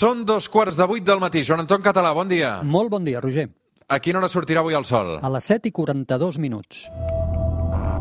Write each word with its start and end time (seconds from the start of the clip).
Són 0.00 0.22
dos 0.24 0.46
quarts 0.48 0.78
de 0.78 0.84
vuit 0.88 1.04
del 1.04 1.18
matí. 1.20 1.42
Joan 1.44 1.60
Anton 1.60 1.82
Català, 1.84 2.14
bon 2.16 2.28
dia. 2.30 2.54
Molt 2.64 2.88
bon 2.94 3.04
dia, 3.04 3.20
Roger. 3.20 3.50
A 3.92 3.98
quina 4.00 4.20
hora 4.20 4.30
sortirà 4.32 4.62
avui 4.64 4.76
el 4.78 4.86
sol? 4.88 5.18
A 5.20 5.30
les 5.34 5.48
7 5.50 5.68
i 5.68 5.72
42 5.76 6.38
minuts. 6.40 6.86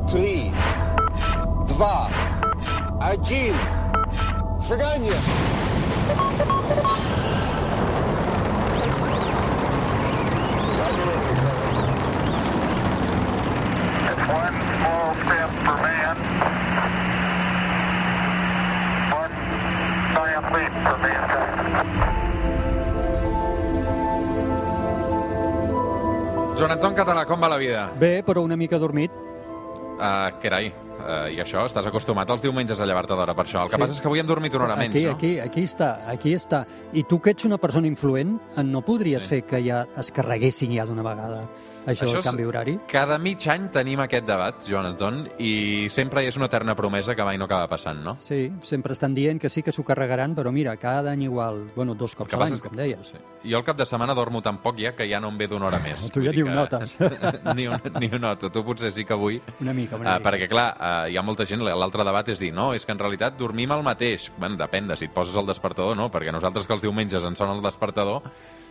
3, 0.08 0.54
2, 1.76 2.24
1, 3.04 3.52
seganya! 4.70 5.20
One 14.40 14.58
small 14.72 15.16
step 15.26 15.50
for 15.66 15.78
man. 15.84 15.99
Joan 26.60 26.72
Anton 26.76 26.94
Català, 26.98 27.24
com 27.28 27.40
va 27.40 27.48
la 27.54 27.58
vida? 27.60 27.86
Bé, 28.00 28.20
però 28.28 28.42
una 28.44 28.58
mica 28.60 28.78
dormit. 28.82 29.14
Uh, 30.00 30.28
carai, 30.44 30.68
uh, 30.72 31.28
i 31.32 31.40
això, 31.44 31.64
estàs 31.68 31.88
acostumat 31.88 32.30
els 32.34 32.44
diumenges 32.44 32.80
a 32.80 32.88
llevar-te 32.88 33.16
d'hora 33.16 33.34
per 33.36 33.46
això. 33.46 33.64
El 33.64 33.70
que 33.70 33.76
Sí. 33.78 33.82
passa 33.82 33.94
és 33.94 34.02
que 34.02 34.08
avui 34.08 34.20
hem 34.20 34.28
dormit 34.28 34.54
una 34.56 34.66
hora 34.66 34.76
menys, 34.76 34.96
aquí, 34.96 35.06
no? 35.06 35.12
aquí, 35.12 35.40
aquí 35.40 35.64
està, 35.64 35.90
aquí 36.08 36.34
està. 36.36 36.66
I 36.94 37.04
tu 37.04 37.20
que 37.22 37.32
ets 37.32 37.46
una 37.46 37.58
persona 37.58 37.88
influent, 37.88 38.40
no 38.64 38.82
podries 38.82 39.24
Sí. 39.24 39.30
fer 39.30 39.44
que 39.44 39.64
ja 39.64 39.86
es 39.98 40.12
carreguessin 40.12 40.72
ja 40.76 40.86
d'una 40.86 41.04
vegada 41.04 41.44
això, 41.86 42.06
Això 42.06 42.14
del 42.20 42.24
canvi 42.24 42.44
horari? 42.46 42.74
Cada 42.92 43.18
mig 43.18 43.46
any 43.50 43.70
tenim 43.74 44.00
aquest 44.04 44.26
debat, 44.28 44.56
Joan 44.68 44.86
Anton, 44.92 45.22
i 45.40 45.88
sempre 45.90 46.26
és 46.28 46.38
una 46.38 46.46
eterna 46.48 46.76
promesa 46.76 47.16
que 47.16 47.24
mai 47.24 47.38
no 47.38 47.46
acaba 47.46 47.68
passant, 47.68 48.02
no? 48.04 48.16
Sí, 48.20 48.52
sempre 48.62 48.94
estan 48.94 49.14
dient 49.16 49.40
que 49.42 49.50
sí 49.50 49.64
que 49.64 49.72
s'ho 49.72 49.84
carregaran, 49.84 50.36
però 50.36 50.52
mira, 50.52 50.76
cada 50.78 51.12
any 51.12 51.24
igual, 51.24 51.72
bueno, 51.76 51.96
dos 51.96 52.12
El 52.14 52.18
cops 52.18 52.34
a 52.34 52.38
l'any, 52.38 52.54
que- 52.60 52.68
com 52.68 52.78
deies. 52.78 53.08
Sí. 53.08 53.18
Jo 53.50 53.58
al 53.58 53.64
cap 53.64 53.78
de 53.78 53.86
setmana 53.86 54.14
dormo 54.14 54.42
tan 54.42 54.58
poc 54.60 54.78
ja 54.80 54.94
que 54.96 55.08
ja 55.10 55.20
no 55.20 55.30
em 55.30 55.38
ve 55.38 55.48
d'una 55.48 55.68
hora 55.68 55.80
més. 55.80 56.10
Tu 56.12 56.22
ja 56.24 56.32
ni 56.32 56.42
ho 56.42 56.46
que- 56.46 56.56
notes. 56.56 56.98
ni, 57.56 57.68
ho, 57.68 57.78
ni 58.00 58.10
ho 58.14 58.20
noto. 58.20 58.50
Tu 58.52 58.64
potser 58.64 58.92
sí 58.92 59.06
que 59.06 59.14
avui... 59.14 59.42
Una 59.62 59.74
mica, 59.74 59.96
una 59.96 60.16
Uh, 60.16 60.20
mica. 60.20 60.30
perquè, 60.30 60.48
clar, 60.50 60.68
uh, 60.78 61.10
hi 61.10 61.18
ha 61.18 61.22
molta 61.22 61.46
gent, 61.46 61.62
l'altre 61.64 62.04
debat 62.04 62.28
és 62.30 62.40
dir, 62.40 62.54
no, 62.54 62.74
és 62.74 62.86
que 62.86 62.92
en 62.92 63.00
realitat 63.00 63.38
dormim 63.38 63.72
el 63.72 63.84
mateix. 63.84 64.32
Bueno, 64.38 64.58
depèn 64.58 64.88
de 64.88 64.96
si 64.98 65.06
et 65.06 65.14
poses 65.14 65.36
el 65.36 65.46
despertador 65.48 65.94
o 65.94 65.96
no, 65.96 66.10
perquè 66.12 66.32
nosaltres 66.32 66.68
que 66.68 66.74
els 66.74 66.82
diumenges 66.84 67.24
ens 67.24 67.38
sona 67.38 67.54
el 67.56 67.62
despertador, 67.62 68.22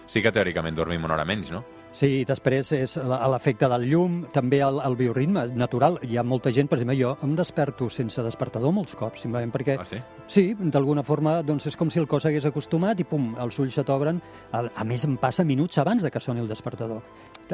sí 0.08 0.22
que 0.24 0.32
teòricament 0.32 0.76
dormim 0.76 1.04
una 1.04 1.14
hora 1.18 1.26
menys, 1.28 1.52
no? 1.52 1.62
Sí, 1.98 2.22
després 2.28 2.68
és 2.76 2.94
l'efecte 3.00 3.66
del 3.72 3.86
llum, 3.88 4.18
també 4.32 4.60
el, 4.62 4.76
el 4.84 4.94
bioritme 4.98 5.46
natural. 5.56 5.96
Hi 6.04 6.18
ha 6.20 6.24
molta 6.24 6.52
gent, 6.54 6.68
per 6.68 6.76
exemple, 6.76 6.98
jo 6.98 7.14
em 7.24 7.32
desperto 7.38 7.88
sense 7.90 8.22
despertador 8.22 8.74
molts 8.76 8.94
cops, 8.98 9.24
simplement 9.24 9.52
perquè 9.54 9.78
Ah, 9.80 9.86
sí? 9.88 10.00
Sí, 10.28 10.44
d'alguna 10.58 11.02
forma 11.02 11.38
doncs 11.42 11.70
és 11.72 11.78
com 11.80 11.90
si 11.90 11.98
el 12.02 12.06
cos 12.06 12.28
hagués 12.28 12.46
acostumat 12.48 13.00
i 13.00 13.08
pum, 13.08 13.32
els 13.40 13.58
ulls 13.58 13.80
se 13.80 13.86
t'obren. 13.88 14.20
A, 14.52 14.84
més, 14.84 15.06
em 15.08 15.16
passa 15.16 15.46
minuts 15.48 15.80
abans 15.80 16.04
de 16.04 16.12
que 16.12 16.20
soni 16.20 16.44
el 16.44 16.48
despertador. 16.52 17.02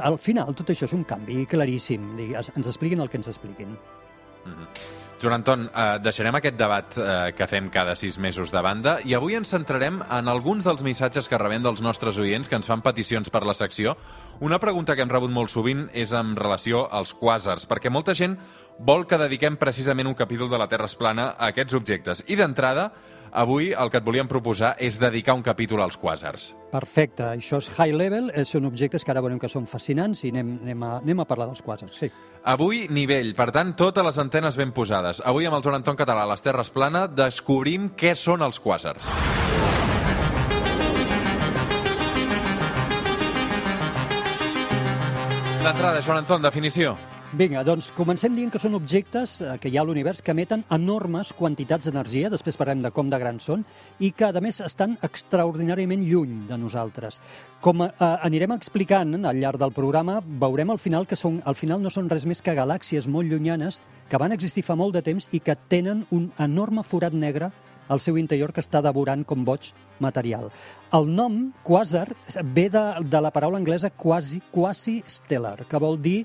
Al 0.02 0.18
final, 0.18 0.54
tot 0.58 0.74
això 0.74 0.90
és 0.90 0.98
un 0.98 1.06
canvi 1.06 1.46
claríssim. 1.46 2.12
Ens 2.34 2.66
expliquin 2.66 3.00
el 3.00 3.08
que 3.08 3.22
ens 3.22 3.30
expliquin. 3.30 3.78
Mhm. 4.44 5.03
Joan 5.24 5.38
Anton, 5.38 5.62
eh, 5.72 5.84
deixarem 6.04 6.36
aquest 6.36 6.56
debat 6.58 6.96
eh, 7.00 7.32
que 7.32 7.46
fem 7.48 7.70
cada 7.72 7.94
sis 7.96 8.18
mesos 8.20 8.50
de 8.52 8.60
banda 8.60 8.98
i 9.08 9.14
avui 9.16 9.38
ens 9.38 9.48
centrarem 9.54 10.02
en 10.02 10.28
alguns 10.28 10.66
dels 10.66 10.82
missatges 10.84 11.30
que 11.32 11.38
rebem 11.40 11.64
dels 11.64 11.80
nostres 11.80 12.18
oients 12.20 12.50
que 12.50 12.58
ens 12.58 12.68
fan 12.68 12.82
peticions 12.84 13.32
per 13.32 13.40
la 13.48 13.54
secció. 13.56 13.96
Una 14.44 14.60
pregunta 14.60 14.92
que 14.92 15.00
hem 15.00 15.08
rebut 15.08 15.32
molt 15.32 15.48
sovint 15.48 15.86
és 15.96 16.12
en 16.12 16.36
relació 16.36 16.84
als 16.92 17.14
quàsars, 17.16 17.64
perquè 17.64 17.88
molta 17.88 18.12
gent 18.12 18.36
vol 18.84 19.06
que 19.08 19.16
dediquem 19.16 19.56
precisament 19.56 20.12
un 20.12 20.18
capítol 20.18 20.52
de 20.52 20.60
la 20.60 20.68
Terra 20.68 20.90
es 20.92 20.98
plana 21.00 21.30
a 21.38 21.48
aquests 21.54 21.80
objectes. 21.80 22.24
I 22.28 22.36
d'entrada, 22.36 22.90
avui 23.34 23.72
el 23.74 23.90
que 23.90 23.98
et 23.98 24.06
volíem 24.06 24.28
proposar 24.30 24.74
és 24.78 24.96
dedicar 25.02 25.34
un 25.34 25.42
capítol 25.42 25.82
als 25.82 25.98
quàsars. 26.00 26.52
Perfecte, 26.72 27.26
això 27.34 27.58
és 27.60 27.68
high 27.74 27.94
level, 27.94 28.30
eh, 28.30 28.44
són 28.46 28.64
objectes 28.64 29.04
que 29.04 29.10
ara 29.10 29.20
veurem 29.20 29.40
que 29.42 29.50
són 29.50 29.66
fascinants 29.66 30.24
i 30.24 30.30
anem, 30.30 30.58
anem, 30.62 30.82
a, 30.82 30.92
anem 31.02 31.20
a 31.20 31.26
parlar 31.26 31.50
dels 31.50 31.62
quàsars, 31.62 31.98
sí. 31.98 32.10
Avui, 32.44 32.86
nivell, 32.90 33.34
per 33.34 33.50
tant, 33.52 33.74
totes 33.74 34.04
les 34.04 34.18
antenes 34.18 34.56
ben 34.56 34.72
posades. 34.72 35.22
Avui, 35.24 35.46
amb 35.46 35.56
el 35.56 35.62
Joan 35.64 35.80
Anton 35.80 35.96
Català 35.96 36.24
a 36.24 36.30
les 36.30 36.44
Terres 36.44 36.70
Plana, 36.70 37.06
descobrim 37.08 37.90
què 37.96 38.14
són 38.14 38.44
els 38.44 38.60
quàsars. 38.60 39.08
D'entrada, 45.64 46.02
Joan 46.04 46.18
Anton, 46.20 46.42
definició. 46.44 46.98
Vinga, 47.34 47.64
doncs 47.66 47.88
comencem 47.96 48.30
dient 48.36 48.52
que 48.54 48.60
són 48.62 48.76
objectes 48.78 49.40
eh, 49.42 49.56
que 49.58 49.66
hi 49.66 49.74
ha 49.74 49.82
a 49.82 49.86
l'univers 49.88 50.20
que 50.22 50.30
emeten 50.30 50.60
enormes 50.76 51.32
quantitats 51.34 51.88
d'energia, 51.88 52.28
després 52.30 52.54
parlem 52.60 52.84
de 52.84 52.92
com 52.94 53.08
de 53.10 53.18
grans 53.18 53.48
són, 53.48 53.64
i 53.98 54.12
que, 54.14 54.28
a 54.30 54.42
més, 54.44 54.60
estan 54.62 54.94
extraordinàriament 55.02 56.04
lluny 56.06 56.44
de 56.46 56.60
nosaltres. 56.62 57.18
Com 57.64 57.82
eh, 57.82 57.90
anirem 57.98 58.54
explicant 58.54 59.16
al 59.26 59.42
llarg 59.42 59.58
del 59.58 59.74
programa, 59.74 60.20
veurem 60.22 60.70
al 60.70 60.78
final 60.78 61.08
que 61.10 61.18
són, 61.18 61.40
al 61.42 61.58
final 61.58 61.82
no 61.82 61.90
són 61.90 62.12
res 62.12 62.22
més 62.30 62.38
que 62.38 62.54
galàxies 62.54 63.10
molt 63.10 63.26
llunyanes 63.26 63.80
que 64.06 64.20
van 64.22 64.36
existir 64.36 64.62
fa 64.62 64.78
molt 64.78 64.94
de 64.94 65.02
temps 65.02 65.26
i 65.34 65.42
que 65.42 65.58
tenen 65.66 66.06
un 66.14 66.30
enorme 66.38 66.86
forat 66.86 67.18
negre 67.18 67.50
al 67.88 68.00
seu 68.00 68.16
interior 68.16 68.52
que 68.54 68.62
està 68.62 68.80
devorant 68.84 69.24
com 69.28 69.42
boig 69.44 69.72
material. 70.00 70.48
El 70.94 71.10
nom 71.10 71.50
quasar 71.66 72.06
ve 72.54 72.68
de, 72.72 72.84
de 73.02 73.20
la 73.20 73.32
paraula 73.34 73.58
anglesa 73.60 73.90
quasi, 73.90 74.40
quasi 74.54 75.00
stellar, 75.08 75.66
que 75.68 75.82
vol 75.82 75.98
dir 76.00 76.22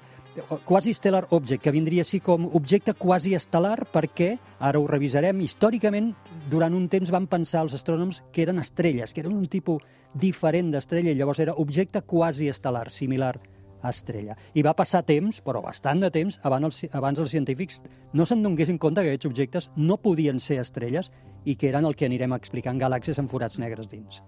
quasi 0.66 0.94
stellar 0.94 1.28
object, 1.31 1.63
que 1.63 1.73
vindria 1.73 2.03
així 2.06 2.19
com 2.23 2.47
objecte 2.56 2.94
quasi 2.94 3.35
estel·lar 3.38 3.88
perquè, 3.91 4.35
ara 4.59 4.79
ho 4.79 4.88
revisarem, 4.88 5.41
històricament 5.41 6.13
durant 6.51 6.75
un 6.75 6.88
temps 6.90 7.12
van 7.12 7.28
pensar 7.28 7.63
els 7.66 7.75
astrònoms 7.78 8.23
que 8.34 8.44
eren 8.45 8.59
estrelles, 8.59 9.13
que 9.13 9.23
eren 9.23 9.35
un 9.35 9.47
tipus 9.47 9.84
diferent 10.13 10.72
d'estrella, 10.73 11.12
i 11.12 11.19
llavors 11.19 11.41
era 11.44 11.57
objecte 11.57 12.01
quasi 12.01 12.50
estel·lar, 12.50 12.88
similar 12.90 13.35
a 13.81 13.90
estrella. 13.90 14.35
I 14.53 14.63
va 14.66 14.75
passar 14.75 15.06
temps, 15.07 15.40
però 15.44 15.62
bastant 15.63 16.03
de 16.03 16.12
temps, 16.12 16.40
abans 16.44 16.67
els, 16.67 16.81
abans 16.96 17.19
els 17.19 17.31
científics 17.31 17.81
no 18.13 18.25
se'n 18.28 18.44
donguessin 18.44 18.78
compte 18.78 19.03
que 19.03 19.13
aquests 19.13 19.29
objectes 19.29 19.69
no 19.78 19.97
podien 20.03 20.40
ser 20.44 20.59
estrelles 20.59 21.11
i 21.46 21.56
que 21.56 21.69
eren 21.72 21.88
el 21.88 21.96
que 21.96 22.09
anirem 22.09 22.35
explicant 22.35 22.79
galàxies 22.81 23.19
amb 23.22 23.31
forats 23.31 23.59
negres 23.59 23.88
dins. 23.88 24.22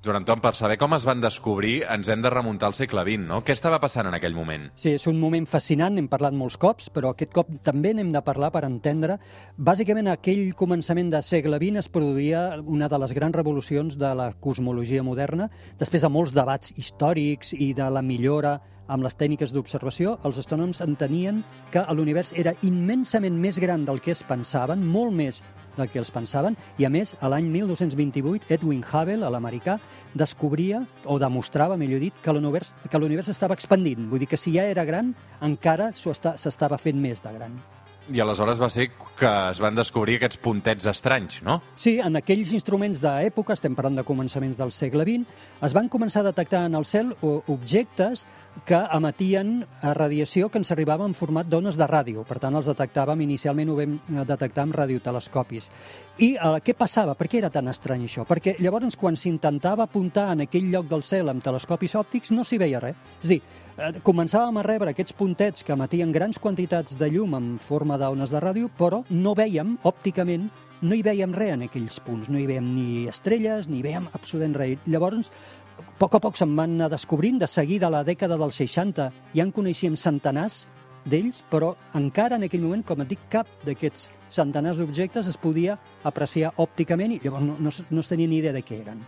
Joan 0.00 0.16
Anton, 0.16 0.40
per 0.40 0.54
saber 0.56 0.78
com 0.80 0.94
es 0.96 1.04
van 1.04 1.20
descobrir, 1.20 1.82
ens 1.92 2.08
hem 2.08 2.22
de 2.24 2.30
remuntar 2.32 2.70
al 2.70 2.76
segle 2.78 3.02
XX, 3.04 3.26
no? 3.28 3.42
Què 3.44 3.52
estava 3.52 3.76
passant 3.82 4.06
en 4.08 4.14
aquell 4.16 4.32
moment? 4.32 4.62
Sí, 4.80 4.94
és 4.96 5.04
un 5.10 5.18
moment 5.20 5.44
fascinant, 5.44 5.92
n'hem 5.92 6.06
parlat 6.08 6.32
molts 6.32 6.56
cops, 6.56 6.88
però 6.88 7.10
aquest 7.12 7.34
cop 7.36 7.50
també 7.66 7.92
n'hem 7.92 8.08
de 8.14 8.22
parlar 8.24 8.48
per 8.54 8.62
entendre. 8.64 9.18
Bàsicament, 9.60 10.08
aquell 10.08 10.54
començament 10.56 11.12
de 11.12 11.20
segle 11.20 11.60
XX 11.60 11.82
es 11.82 11.92
produïa 11.92 12.46
una 12.64 12.88
de 12.88 13.02
les 13.02 13.12
grans 13.12 13.36
revolucions 13.36 14.00
de 14.00 14.14
la 14.16 14.30
cosmologia 14.40 15.04
moderna. 15.04 15.50
Després 15.76 16.08
de 16.08 16.14
molts 16.16 16.32
debats 16.32 16.72
històrics 16.80 17.52
i 17.52 17.74
de 17.76 17.92
la 17.92 18.00
millora 18.00 18.56
amb 18.90 19.06
les 19.06 19.14
tècniques 19.16 19.54
d'observació, 19.54 20.16
els 20.26 20.40
astrònoms 20.42 20.82
entenien 20.84 21.44
que 21.70 21.84
l'univers 21.94 22.34
era 22.38 22.56
immensament 22.66 23.38
més 23.38 23.60
gran 23.62 23.86
del 23.86 24.02
que 24.02 24.12
es 24.16 24.24
pensaven, 24.26 24.82
molt 24.82 25.14
més 25.14 25.40
del 25.76 25.88
que 25.88 26.00
els 26.02 26.10
pensaven, 26.10 26.56
i 26.82 26.84
a 26.84 26.90
més, 26.92 27.14
a 27.22 27.30
l'any 27.30 27.46
1228, 27.54 28.50
Edwin 28.50 28.82
Hubble, 28.82 29.30
l'americà, 29.30 29.78
descobria, 30.18 30.82
o 31.06 31.18
demostrava, 31.22 31.78
millor 31.78 32.02
dit, 32.02 32.22
que 32.22 32.34
l'univers 32.34 33.30
estava 33.30 33.56
expandint. 33.56 34.10
Vull 34.10 34.24
dir 34.24 34.30
que 34.30 34.40
si 34.40 34.56
ja 34.58 34.66
era 34.66 34.84
gran, 34.84 35.14
encara 35.40 35.92
s'estava 35.94 36.78
fent 36.78 36.98
més 37.00 37.22
de 37.22 37.38
gran. 37.38 37.60
I 38.10 38.20
aleshores 38.22 38.58
va 38.58 38.68
ser 38.72 38.88
que 39.18 39.30
es 39.50 39.60
van 39.62 39.76
descobrir 39.78 40.16
aquests 40.18 40.40
puntets 40.42 40.88
estranys, 40.90 41.40
no? 41.46 41.60
Sí, 41.78 41.98
en 42.02 42.18
aquells 42.18 42.50
instruments 42.56 42.98
d'època, 43.02 43.54
estem 43.54 43.76
parlant 43.78 44.00
de 44.00 44.06
començaments 44.06 44.58
del 44.58 44.72
segle 44.74 45.06
XX, 45.06 45.40
es 45.66 45.76
van 45.76 45.90
començar 45.92 46.24
a 46.24 46.30
detectar 46.30 46.64
en 46.66 46.74
el 46.78 46.86
cel 46.88 47.14
objectes 47.22 48.26
que 48.66 48.78
emetien 48.92 49.60
eh, 49.62 49.92
radiació 49.94 50.48
que 50.50 50.58
ens 50.60 50.70
arribava 50.74 51.06
en 51.06 51.14
format 51.14 51.48
d'ones 51.48 51.78
de 51.78 51.86
ràdio. 51.88 52.24
Per 52.28 52.38
tant, 52.42 52.56
els 52.58 52.68
detectàvem, 52.70 53.22
inicialment 53.24 53.70
ho 53.70 53.76
vam 53.78 53.96
eh, 53.96 54.24
detectar 54.28 54.66
amb 54.66 54.76
radiotelescopis. 54.76 55.70
I 56.18 56.32
eh, 56.34 56.52
què 56.66 56.74
passava? 56.78 57.14
Per 57.18 57.28
què 57.30 57.40
era 57.40 57.52
tan 57.54 57.70
estrany 57.72 58.04
això? 58.08 58.26
Perquè 58.28 58.56
llavors, 58.60 58.98
quan 59.00 59.16
s'intentava 59.16 59.86
apuntar 59.86 60.30
en 60.34 60.44
aquell 60.46 60.68
lloc 60.72 60.90
del 60.90 61.06
cel 61.06 61.32
amb 61.32 61.44
telescopis 61.44 61.96
òptics, 62.02 62.34
no 62.34 62.44
s'hi 62.44 62.60
veia 62.60 62.82
res. 62.82 62.98
És 63.22 63.34
dir, 63.36 63.40
començàvem 64.04 64.58
a 64.60 64.64
rebre 64.66 64.92
aquests 64.92 65.14
puntets 65.16 65.64
que 65.64 65.72
emetien 65.72 66.10
grans 66.12 66.38
quantitats 66.38 66.98
de 67.00 67.06
llum 67.08 67.36
en 67.38 67.46
forma 67.58 67.96
d'ones 67.96 68.32
de 68.32 68.40
ràdio, 68.42 68.68
però 68.76 69.00
no 69.08 69.32
veiem 69.38 69.78
òpticament 69.88 70.50
no 70.80 70.96
hi 70.96 71.02
veiem 71.04 71.32
res 71.36 71.54
en 71.54 71.64
aquells 71.66 71.98
punts, 72.00 72.28
no 72.32 72.38
hi 72.40 72.46
veiem 72.48 72.68
ni 72.74 73.06
estrelles, 73.08 73.68
ni 73.68 73.82
veiem 73.84 74.08
absolutament 74.12 74.56
res. 74.56 74.84
Llavors, 74.88 75.30
a 75.76 75.84
poc 76.00 76.16
a 76.16 76.20
poc 76.24 76.36
se'n 76.40 76.54
van 76.56 76.76
anar 76.76 76.90
descobrint, 76.92 77.40
de 77.40 77.48
seguida 77.48 77.88
a 77.88 77.94
la 77.98 78.04
dècada 78.04 78.38
dels 78.40 78.60
60 78.62 79.08
ja 79.34 79.44
en 79.44 79.52
coneixíem 79.52 79.96
centenars 79.96 80.66
d'ells, 81.04 81.42
però 81.52 81.74
encara 81.96 82.36
en 82.36 82.44
aquell 82.48 82.64
moment, 82.64 82.84
com 82.84 83.00
et 83.04 83.12
dic, 83.12 83.28
cap 83.32 83.48
d'aquests 83.64 84.10
centenars 84.28 84.80
d'objectes 84.80 85.28
es 85.28 85.40
podia 85.40 85.78
apreciar 86.04 86.52
òpticament 86.60 87.16
i 87.16 87.20
llavors 87.24 87.48
no, 87.48 87.56
no, 87.60 87.72
no 87.72 88.04
es 88.04 88.12
tenia 88.12 88.28
ni 88.28 88.40
idea 88.40 88.56
de 88.56 88.64
què 88.64 88.80
eren. 88.80 89.00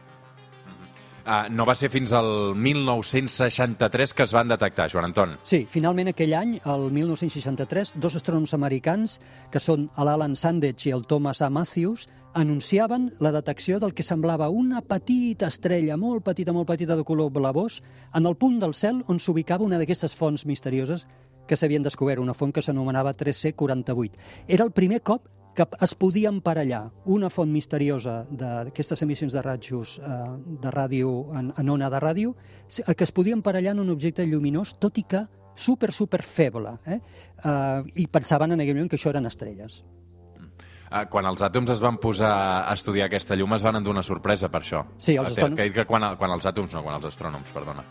Uh, 1.23 1.47
no 1.55 1.63
va 1.69 1.75
ser 1.79 1.87
fins 1.93 2.11
al 2.17 2.57
1963 2.59 4.15
que 4.19 4.25
es 4.27 4.33
van 4.35 4.51
detectar, 4.51 4.89
Joan 4.91 5.07
Anton. 5.11 5.37
Sí, 5.47 5.63
finalment 5.71 6.11
aquell 6.11 6.35
any, 6.35 6.57
el 6.67 6.89
1963, 6.91 7.95
dos 8.03 8.17
astrònoms 8.19 8.55
americans, 8.59 9.21
que 9.53 9.63
són 9.63 9.87
l'Alan 9.95 10.35
Sandage 10.39 10.91
i 10.91 10.95
el 10.97 11.07
Thomas 11.07 11.43
A. 11.43 11.51
Matthews, 11.51 12.09
anunciaven 12.35 13.13
la 13.21 13.31
detecció 13.31 13.79
del 13.79 13.95
que 13.95 14.03
semblava 14.03 14.49
una 14.49 14.81
petita 14.83 15.47
estrella, 15.53 15.97
molt 15.97 16.25
petita, 16.25 16.53
molt 16.53 16.67
petita, 16.69 16.97
de 16.97 17.05
color 17.05 17.31
blavós, 17.31 17.83
en 18.15 18.27
el 18.27 18.37
punt 18.37 18.59
del 18.59 18.75
cel 18.75 19.03
on 19.07 19.21
s'ubicava 19.21 19.65
una 19.65 19.79
d'aquestes 19.79 20.17
fonts 20.17 20.47
misterioses 20.49 21.07
que 21.47 21.59
s'havien 21.59 21.85
descobert, 21.85 22.23
una 22.23 22.35
font 22.35 22.53
que 22.55 22.63
s'anomenava 22.65 23.15
3C48. 23.15 24.19
Era 24.49 24.65
el 24.65 24.73
primer 24.73 25.03
cop 25.03 25.29
que 25.55 25.67
es 25.85 25.95
podia 25.95 26.31
emparellar 26.33 26.87
una 27.05 27.29
font 27.31 27.51
misteriosa 27.53 28.23
d'aquestes 28.31 29.03
emissions 29.05 29.35
de 29.35 29.43
ratjos 29.45 29.99
eh, 30.01 30.19
de 30.63 30.73
ràdio, 30.73 31.13
en, 31.37 31.53
en 31.59 31.73
ona 31.73 31.91
de 31.93 32.01
ràdio, 32.01 32.35
que 32.69 33.05
es 33.05 33.13
podia 33.13 33.37
emparellar 33.37 33.77
en 33.77 33.85
un 33.85 33.93
objecte 33.93 34.27
lluminós, 34.27 34.77
tot 34.81 34.99
i 34.99 35.05
que 35.05 35.27
super, 35.55 35.93
super 35.93 36.23
feble. 36.23 36.79
Eh? 36.87 37.01
Uh, 37.45 37.85
I 38.01 38.07
pensaven 38.09 38.55
en 38.55 38.63
aquell 38.63 38.79
moment 38.79 38.91
que 38.91 38.97
això 38.97 39.13
eren 39.13 39.29
estrelles. 39.29 39.83
Uh, 40.93 41.05
quan 41.13 41.29
els 41.29 41.43
àtoms 41.45 41.73
es 41.73 41.81
van 41.81 41.99
posar 42.01 42.33
a 42.63 42.73
estudiar 42.73 43.09
aquesta 43.09 43.37
llum 43.37 43.53
es 43.57 43.65
van 43.65 43.77
endur 43.81 43.93
una 43.95 44.05
sorpresa 44.07 44.49
per 44.53 44.63
això. 44.63 44.85
Sí, 44.99 45.17
els 45.17 45.33
astrònoms... 45.33 45.61
Que, 45.61 45.69
que 45.77 45.87
quan, 45.89 46.09
quan 46.21 46.33
els 46.37 46.49
àtoms, 46.49 46.73
no, 46.73 46.85
quan 46.85 46.97
els 46.97 47.09
astrònoms, 47.13 47.53
perdona. 47.53 47.85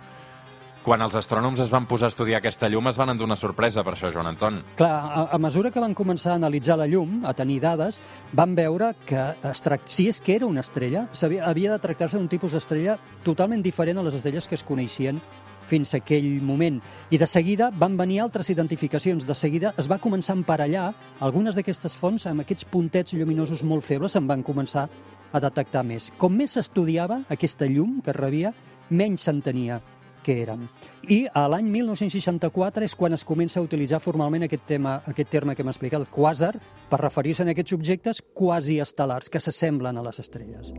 Quan 0.82 1.04
els 1.06 1.14
astrònoms 1.14 1.60
es 1.62 1.70
van 1.70 1.86
posar 1.86 2.08
a 2.08 2.10
estudiar 2.10 2.40
aquesta 2.40 2.66
llum 2.66 2.88
es 2.90 2.98
van 2.98 3.12
endur 3.14 3.28
una 3.28 3.36
sorpresa 3.38 3.84
per 3.86 3.92
això, 3.94 4.10
Joan 4.10 4.32
Anton. 4.32 4.56
Clar, 4.80 4.90
a, 4.90 5.26
a 5.36 5.38
mesura 5.38 5.70
que 5.70 5.84
van 5.84 5.94
començar 5.94 6.32
a 6.34 6.40
analitzar 6.40 6.80
la 6.80 6.88
llum, 6.90 7.20
a 7.22 7.36
tenir 7.38 7.60
dades, 7.62 8.00
van 8.34 8.56
veure 8.58 8.96
que 9.06 9.28
es 9.52 9.62
tract... 9.62 9.92
si 9.94 10.08
és 10.10 10.18
que 10.18 10.40
era 10.40 10.50
una 10.50 10.64
estrella, 10.66 11.06
havia, 11.22 11.44
havia 11.46 11.76
de 11.76 11.78
tractar-se 11.86 12.18
d'un 12.18 12.26
tipus 12.32 12.58
d'estrella 12.58 12.98
totalment 13.22 13.62
diferent 13.62 14.02
a 14.02 14.08
les 14.10 14.18
estrelles 14.18 14.50
que 14.50 14.58
es 14.58 14.66
coneixien 14.66 15.22
fins 15.70 15.94
a 15.94 16.02
aquell 16.02 16.42
moment. 16.42 16.82
I 17.14 17.22
de 17.22 17.30
seguida 17.30 17.70
van 17.70 17.94
venir 18.02 18.24
altres 18.26 18.50
identificacions. 18.50 19.30
De 19.30 19.38
seguida 19.38 19.76
es 19.78 19.86
va 19.86 20.02
començar 20.02 20.34
a 20.34 20.42
emparellar 20.42 20.90
algunes 21.22 21.62
d'aquestes 21.62 21.94
fonts 21.94 22.26
amb 22.26 22.42
aquests 22.42 22.66
puntets 22.66 23.14
lluminosos 23.14 23.62
molt 23.62 23.86
febles, 23.86 24.18
se'n 24.18 24.26
van 24.26 24.42
començar 24.42 24.90
a 25.32 25.46
detectar 25.46 25.86
més. 25.86 26.10
Com 26.18 26.34
més 26.42 26.58
s'estudiava 26.58 27.22
aquesta 27.30 27.70
llum 27.70 28.00
que 28.02 28.18
rebia, 28.18 28.58
menys 28.90 29.30
s'entenia 29.30 29.78
que 30.24 30.38
eren. 30.44 30.68
I 31.10 31.26
a 31.34 31.48
l'any 31.50 31.70
1964 31.72 32.86
és 32.86 32.96
quan 32.96 33.16
es 33.18 33.26
comença 33.28 33.60
a 33.60 33.66
utilitzar 33.66 34.02
formalment 34.04 34.46
aquest, 34.48 34.66
tema, 34.70 35.00
aquest 35.08 35.32
terme 35.34 35.56
que 35.56 35.66
hem 35.66 35.72
explicat, 35.72 36.02
el 36.02 36.10
quàsar, 36.12 36.54
per 36.90 37.02
referir-se 37.02 37.46
a 37.46 37.52
aquests 37.54 37.78
objectes 37.78 38.24
quasi 38.34 38.80
estel·lars, 38.84 39.30
que 39.30 39.42
s'assemblen 39.42 39.98
a 39.98 40.06
les 40.06 40.22
estrelles. 40.24 40.74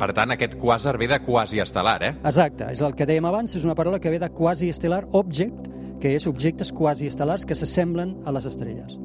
Per 0.00 0.10
tant, 0.16 0.34
aquest 0.34 0.56
quàsar 0.58 0.96
ve 0.98 1.06
de 1.10 1.20
quasi 1.22 1.62
estel·lar, 1.62 2.00
eh? 2.02 2.12
Exacte, 2.24 2.72
és 2.72 2.82
el 2.82 2.96
que 2.98 3.06
dèiem 3.06 3.28
abans, 3.28 3.56
és 3.56 3.64
una 3.68 3.76
paraula 3.78 4.00
que 4.02 4.10
ve 4.10 4.18
de 4.22 4.32
quasi 4.34 4.72
estel·lar 4.72 5.04
object, 5.12 5.68
que 6.02 6.16
és 6.16 6.26
objectes 6.26 6.72
quasi 6.74 7.06
estel·lars 7.06 7.46
que 7.46 7.54
s'assemblen 7.54 8.18
a 8.26 8.34
les 8.34 8.48
estrelles. 8.50 8.98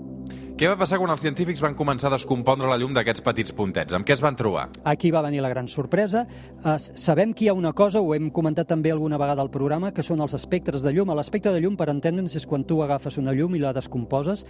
Què 0.57 0.65
va 0.65 0.73
passar 0.73 0.97
quan 0.97 1.11
els 1.13 1.21
científics 1.21 1.61
van 1.61 1.75
començar 1.77 2.07
a 2.09 2.15
descompondre 2.15 2.65
la 2.65 2.79
llum 2.81 2.95
d'aquests 2.95 3.21
petits 3.21 3.53
puntets? 3.53 3.93
Amb 3.93 4.07
què 4.07 4.15
es 4.15 4.21
van 4.25 4.33
trobar? 4.33 4.63
Aquí 4.89 5.11
va 5.13 5.21
venir 5.21 5.43
la 5.45 5.51
gran 5.51 5.67
sorpresa. 5.69 6.23
Uh, 6.63 6.79
sabem 6.81 7.35
que 7.37 7.43
hi 7.45 7.49
ha 7.51 7.53
una 7.53 7.75
cosa, 7.77 8.01
ho 8.01 8.15
hem 8.15 8.31
comentat 8.33 8.65
també 8.71 8.89
alguna 8.89 9.19
vegada 9.21 9.43
al 9.45 9.51
programa, 9.53 9.91
que 9.93 10.01
són 10.01 10.23
els 10.25 10.33
espectres 10.33 10.81
de 10.81 10.95
llum. 10.95 11.11
L'espectre 11.13 11.53
de 11.53 11.61
llum, 11.61 11.75
per 11.77 11.91
entendre'ns, 11.93 12.39
és 12.41 12.47
quan 12.49 12.65
tu 12.65 12.79
agafes 12.81 13.19
una 13.21 13.35
llum 13.37 13.53
i 13.53 13.61
la 13.61 13.75
descomposes. 13.77 14.47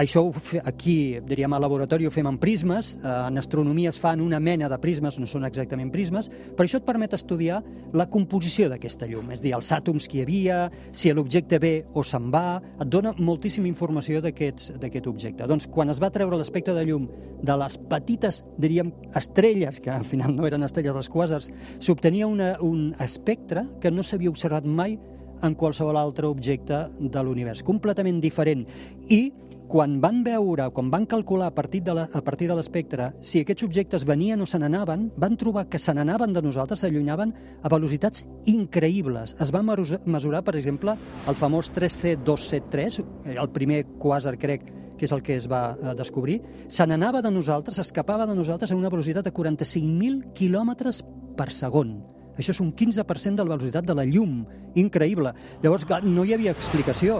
Això 0.00 0.22
aquí, 0.64 0.94
diríem, 1.28 1.52
al 1.52 1.60
laboratori 1.66 2.08
ho 2.08 2.14
fem 2.14 2.32
en 2.32 2.40
prismes. 2.40 2.94
Uh, 3.02 3.28
en 3.28 3.42
astronomia 3.44 3.92
es 3.92 4.00
fan 4.00 4.24
una 4.24 4.40
mena 4.40 4.72
de 4.72 4.80
prismes, 4.80 5.20
no 5.20 5.28
són 5.28 5.44
exactament 5.44 5.92
prismes, 5.92 6.32
però 6.56 6.64
això 6.64 6.80
et 6.80 6.88
permet 6.88 7.18
estudiar 7.20 7.60
la 7.92 8.08
composició 8.08 8.70
d'aquesta 8.72 9.10
llum, 9.12 9.28
és 9.36 9.44
dir, 9.44 9.52
els 9.60 9.68
àtoms 9.76 10.08
que 10.08 10.22
hi 10.22 10.24
havia, 10.24 10.64
si 10.88 11.12
l'objecte 11.12 11.60
ve 11.60 11.74
o 11.92 12.00
se'n 12.00 12.32
va, 12.32 12.62
et 12.80 12.88
dona 12.88 13.12
moltíssima 13.20 13.68
informació 13.68 14.24
d'aquest 14.24 15.12
objecte. 15.12 15.49
Doncs 15.50 15.66
quan 15.66 15.90
es 15.90 15.98
va 15.98 16.12
treure 16.14 16.38
l'espectre 16.38 16.76
de 16.76 16.84
llum 16.86 17.08
de 17.42 17.56
les 17.58 17.76
petites, 17.90 18.44
diríem, 18.60 18.92
estrelles, 19.18 19.80
que 19.82 19.90
al 19.90 20.06
final 20.06 20.36
no 20.36 20.46
eren 20.46 20.62
estrelles 20.62 20.94
dels 20.94 21.10
quàsars, 21.10 21.50
s'obtenia 21.82 22.28
un 22.28 22.84
espectre 23.02 23.66
que 23.82 23.90
no 23.90 24.04
s'havia 24.06 24.30
observat 24.30 24.68
mai 24.68 24.94
en 25.42 25.56
qualsevol 25.58 25.98
altre 25.98 26.28
objecte 26.28 26.84
de 27.00 27.22
l'univers, 27.24 27.64
completament 27.66 28.20
diferent. 28.22 28.66
I 29.08 29.22
quan 29.70 30.00
van 30.02 30.24
veure, 30.26 30.66
quan 30.74 30.88
van 30.90 31.06
calcular 31.06 31.46
a 31.50 31.54
partir 31.54 31.82
de 31.86 31.94
la, 31.94 32.08
a 32.12 32.20
partir 32.26 32.48
de 32.50 32.56
l'espectre 32.58 33.12
si 33.22 33.38
aquests 33.40 33.62
objectes 33.62 34.04
venien 34.06 34.42
o 34.42 34.46
se 34.46 34.58
n'anaven, 34.58 35.12
van 35.16 35.38
trobar 35.38 35.68
que 35.70 35.78
se 35.78 35.94
n'anaven 35.94 36.34
de 36.34 36.42
nosaltres, 36.42 36.82
s'allunyaven 36.82 37.34
a 37.62 37.70
velocitats 37.70 38.26
increïbles. 38.50 39.36
Es 39.38 39.54
va 39.54 39.62
mesurar, 39.62 40.42
per 40.46 40.56
exemple, 40.58 40.96
el 41.26 41.38
famós 41.38 41.70
3C273, 41.74 43.00
el 43.36 43.50
primer 43.54 43.84
quàsar, 44.02 44.34
crec, 44.42 44.66
que 45.00 45.08
és 45.08 45.16
el 45.16 45.24
que 45.24 45.38
es 45.40 45.48
va 45.48 45.62
eh, 45.72 45.96
descobrir, 45.96 46.42
se 46.68 46.84
n'anava 46.86 47.24
de 47.24 47.32
nosaltres, 47.32 47.80
s'escapava 47.80 48.28
de 48.28 48.36
nosaltres 48.36 48.70
a 48.70 48.76
una 48.76 48.92
velocitat 48.92 49.24
de 49.24 49.32
45.000 49.32 50.34
quilòmetres 50.36 51.00
per 51.38 51.48
segon. 51.56 51.96
Això 52.40 52.54
és 52.54 52.60
un 52.62 52.70
15% 52.72 53.36
de 53.36 53.44
la 53.44 53.56
velocitat 53.56 53.84
de 53.84 53.96
la 53.96 54.04
llum. 54.08 54.44
Increïble. 54.80 55.32
Llavors, 55.64 55.84
no 56.06 56.24
hi 56.24 56.32
havia 56.32 56.54
explicació. 56.54 57.18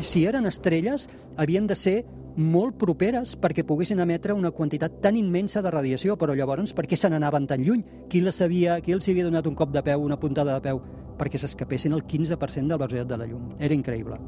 Si 0.00 0.24
eren 0.28 0.46
estrelles, 0.48 1.08
havien 1.36 1.66
de 1.68 1.76
ser 1.76 1.96
molt 2.36 2.78
properes 2.80 3.34
perquè 3.40 3.64
poguessin 3.66 4.00
emetre 4.00 4.36
una 4.36 4.52
quantitat 4.54 5.00
tan 5.02 5.18
immensa 5.20 5.62
de 5.62 5.72
radiació, 5.74 6.16
però 6.16 6.36
llavors 6.36 6.72
per 6.72 6.86
què 6.88 6.96
se 6.96 7.10
n'anaven 7.12 7.48
tan 7.50 7.64
lluny? 7.66 7.84
Qui, 8.08 8.22
les 8.24 8.40
havia, 8.40 8.80
qui 8.80 8.96
els 8.96 9.08
havia 9.10 9.28
donat 9.28 9.50
un 9.50 9.58
cop 9.58 9.74
de 9.74 9.84
peu, 9.84 10.00
una 10.00 10.20
puntada 10.20 10.56
de 10.56 10.64
peu, 10.64 10.80
perquè 11.18 11.40
s'escapessin 11.40 11.92
el 11.92 12.06
15% 12.06 12.64
de 12.64 12.76
la 12.76 12.82
velocitat 12.86 13.12
de 13.12 13.20
la 13.20 13.28
llum? 13.28 13.52
Era 13.58 13.76
increïble. 13.76 14.20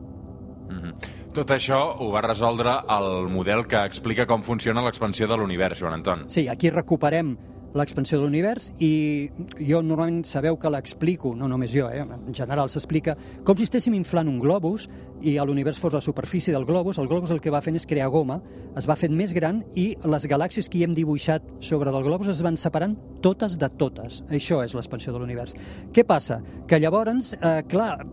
Mm 0.69 0.79
-hmm. 0.79 0.95
Tot 1.33 1.51
això 1.51 1.97
ho 1.99 2.11
va 2.11 2.23
resoldre 2.23 2.73
el 2.89 3.29
model 3.29 3.67
que 3.67 3.85
explica 3.85 4.27
com 4.27 4.43
funciona 4.43 4.81
l'expansió 4.81 5.27
de 5.29 5.37
l'univers, 5.37 5.79
Joan 5.79 5.93
Anton. 5.95 6.25
Sí, 6.29 6.49
aquí 6.49 6.71
recuperem 6.71 7.37
l'expansió 7.77 8.19
de 8.19 8.25
l'univers 8.25 8.71
i 8.83 9.29
jo 9.61 9.83
normalment 9.85 10.25
sabeu 10.27 10.57
que 10.59 10.71
l'explico, 10.73 11.35
no 11.37 11.49
només 11.49 11.73
jo, 11.75 11.89
eh? 11.93 12.03
en 12.03 12.35
general 12.35 12.71
s'explica 12.73 13.17
com 13.45 13.57
si 13.59 13.67
estéssim 13.69 13.95
inflant 13.95 14.29
un 14.31 14.41
globus 14.43 14.89
i 15.23 15.37
l'univers 15.39 15.79
fos 15.81 15.95
la 15.95 16.01
superfície 16.01 16.55
del 16.55 16.67
globus, 16.67 16.99
el 16.99 17.09
globus 17.09 17.33
el 17.35 17.41
que 17.41 17.53
va 17.53 17.63
fent 17.65 17.77
és 17.79 17.87
crear 17.89 18.09
goma, 18.13 18.41
es 18.77 18.89
va 18.89 18.97
fent 18.99 19.15
més 19.17 19.33
gran 19.37 19.63
i 19.75 19.89
les 20.05 20.27
galàxies 20.29 20.69
que 20.69 20.81
hi 20.81 20.87
hem 20.87 20.97
dibuixat 20.97 21.45
sobre 21.61 21.93
del 21.93 22.05
globus 22.07 22.33
es 22.33 22.43
van 22.45 22.59
separant 22.61 22.97
totes 23.25 23.57
de 23.59 23.69
totes. 23.81 24.23
Això 24.31 24.63
és 24.65 24.75
l'expansió 24.77 25.13
de 25.13 25.21
l'univers. 25.23 25.57
Què 25.93 26.05
passa? 26.07 26.41
Que 26.69 26.81
llavors, 26.81 27.33
eh, 27.35 27.63
clar, 27.69 28.05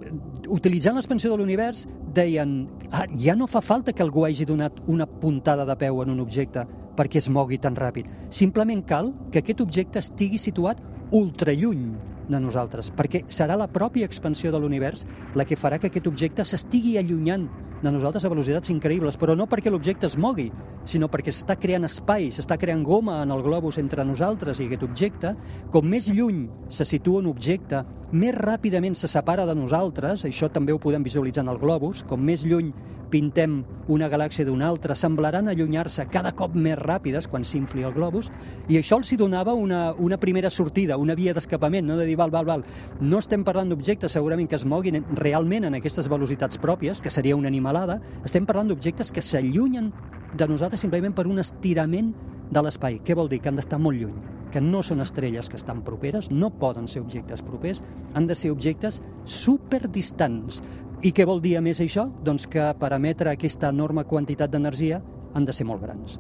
utilitzant 0.48 0.96
l'expansió 0.96 1.32
de 1.32 1.38
l'univers, 1.38 1.88
deien, 2.14 2.68
ah, 2.92 3.06
ja 3.18 3.36
no 3.36 3.48
fa 3.48 3.62
falta 3.62 3.94
que 3.94 4.04
algú 4.04 4.26
hagi 4.26 4.46
donat 4.46 4.80
una 4.88 5.06
puntada 5.06 5.66
de 5.66 5.76
peu 5.76 6.02
en 6.04 6.10
un 6.10 6.20
objecte 6.20 6.66
perquè 6.98 7.22
es 7.22 7.30
mogui 7.30 7.60
tan 7.62 7.76
ràpid. 7.76 8.10
Simplement 8.30 8.84
cal 8.86 9.14
que 9.32 9.44
aquest 9.44 9.62
objecte 9.62 10.02
estigui 10.04 10.42
situat 10.42 10.82
ultralluny 11.14 11.92
de 12.30 12.40
nosaltres, 12.40 12.90
perquè 12.96 13.24
serà 13.28 13.58
la 13.60 13.68
pròpia 13.68 14.08
expansió 14.08 14.52
de 14.52 14.60
l'univers 14.60 15.04
la 15.36 15.46
que 15.46 15.60
farà 15.60 15.80
que 15.80 15.92
aquest 15.92 16.08
objecte 16.08 16.46
s'estigui 16.48 16.98
allunyant 16.98 17.50
de 17.84 17.92
nosaltres 17.92 18.24
a 18.24 18.32
velocitats 18.32 18.72
increïbles, 18.72 19.18
però 19.20 19.36
no 19.36 19.44
perquè 19.52 19.72
l'objecte 19.72 20.08
es 20.08 20.16
mogui, 20.16 20.48
sinó 20.88 21.10
perquè 21.12 21.34
s'està 21.36 21.58
creant 21.60 21.84
espai, 21.84 22.30
s'està 22.32 22.56
creant 22.58 22.84
goma 22.88 23.18
en 23.26 23.34
el 23.36 23.44
globus 23.44 23.78
entre 23.82 24.06
nosaltres 24.08 24.62
i 24.62 24.70
aquest 24.70 24.86
objecte. 24.88 25.34
Com 25.72 25.90
més 25.92 26.08
lluny 26.08 26.46
se 26.72 26.88
situa 26.88 27.20
un 27.20 27.28
objecte, 27.28 27.84
més 28.16 28.36
ràpidament 28.40 28.96
se 28.96 29.12
separa 29.12 29.46
de 29.50 29.56
nosaltres, 29.60 30.24
això 30.24 30.48
també 30.48 30.72
ho 30.72 30.80
podem 30.80 31.04
visualitzar 31.04 31.44
en 31.44 31.52
el 31.52 31.60
globus, 31.60 32.06
com 32.08 32.24
més 32.24 32.48
lluny 32.48 32.72
pintem 33.14 33.62
una 33.94 34.08
galàxia 34.10 34.46
d'una 34.48 34.66
altra, 34.72 34.96
semblaran 34.98 35.50
allunyar-se 35.52 36.08
cada 36.10 36.32
cop 36.38 36.56
més 36.58 36.80
ràpides 36.80 37.28
quan 37.30 37.46
s'infli 37.46 37.86
el 37.86 37.94
globus, 37.94 38.32
i 38.72 38.80
això 38.80 38.98
els 38.98 39.12
hi 39.14 39.20
donava 39.20 39.54
una, 39.54 39.84
una 40.02 40.18
primera 40.18 40.50
sortida, 40.50 40.98
una 40.98 41.16
via 41.20 41.36
d'escapament, 41.38 41.86
no 41.86 41.98
de 42.00 42.08
dir, 42.10 42.18
val, 42.18 42.34
val, 42.34 42.48
val, 42.50 42.66
no 43.02 43.22
estem 43.22 43.46
parlant 43.46 43.70
d'objectes 43.70 44.18
segurament 44.18 44.50
que 44.50 44.58
es 44.58 44.66
moguin 44.66 45.04
realment 45.20 45.70
en 45.70 45.78
aquestes 45.78 46.10
velocitats 46.10 46.58
pròpies, 46.58 47.04
que 47.04 47.14
seria 47.14 47.38
una 47.38 47.52
animalada, 47.52 48.00
estem 48.26 48.48
parlant 48.50 48.72
d'objectes 48.72 49.14
que 49.14 49.22
s'allunyen 49.22 49.92
de 50.34 50.48
nosaltres 50.50 50.82
simplement 50.82 51.14
per 51.14 51.28
un 51.30 51.44
estirament 51.44 52.14
de 52.54 52.64
l'espai. 52.66 53.02
Què 53.06 53.16
vol 53.18 53.30
dir? 53.30 53.44
Que 53.44 53.52
han 53.52 53.60
d'estar 53.60 53.80
molt 53.82 54.00
lluny, 54.02 54.18
que 54.54 54.62
no 54.62 54.84
són 54.86 55.02
estrelles 55.02 55.50
que 55.50 55.58
estan 55.58 55.82
properes, 55.86 56.30
no 56.30 56.52
poden 56.62 56.86
ser 56.88 57.02
objectes 57.02 57.42
propers, 57.42 57.82
han 58.14 58.30
de 58.30 58.38
ser 58.38 58.54
objectes 58.54 59.02
superdistants. 59.26 60.62
I 61.02 61.12
què 61.12 61.26
vol 61.26 61.42
dir 61.42 61.58
a 61.58 61.66
més 61.66 61.82
això? 61.82 62.06
Doncs 62.24 62.46
que 62.48 62.70
per 62.80 62.94
emetre 62.94 63.34
aquesta 63.34 63.74
enorme 63.74 64.06
quantitat 64.06 64.54
d'energia 64.54 65.02
han 65.34 65.50
de 65.50 65.58
ser 65.58 65.66
molt 65.66 65.82
grans. 65.82 66.20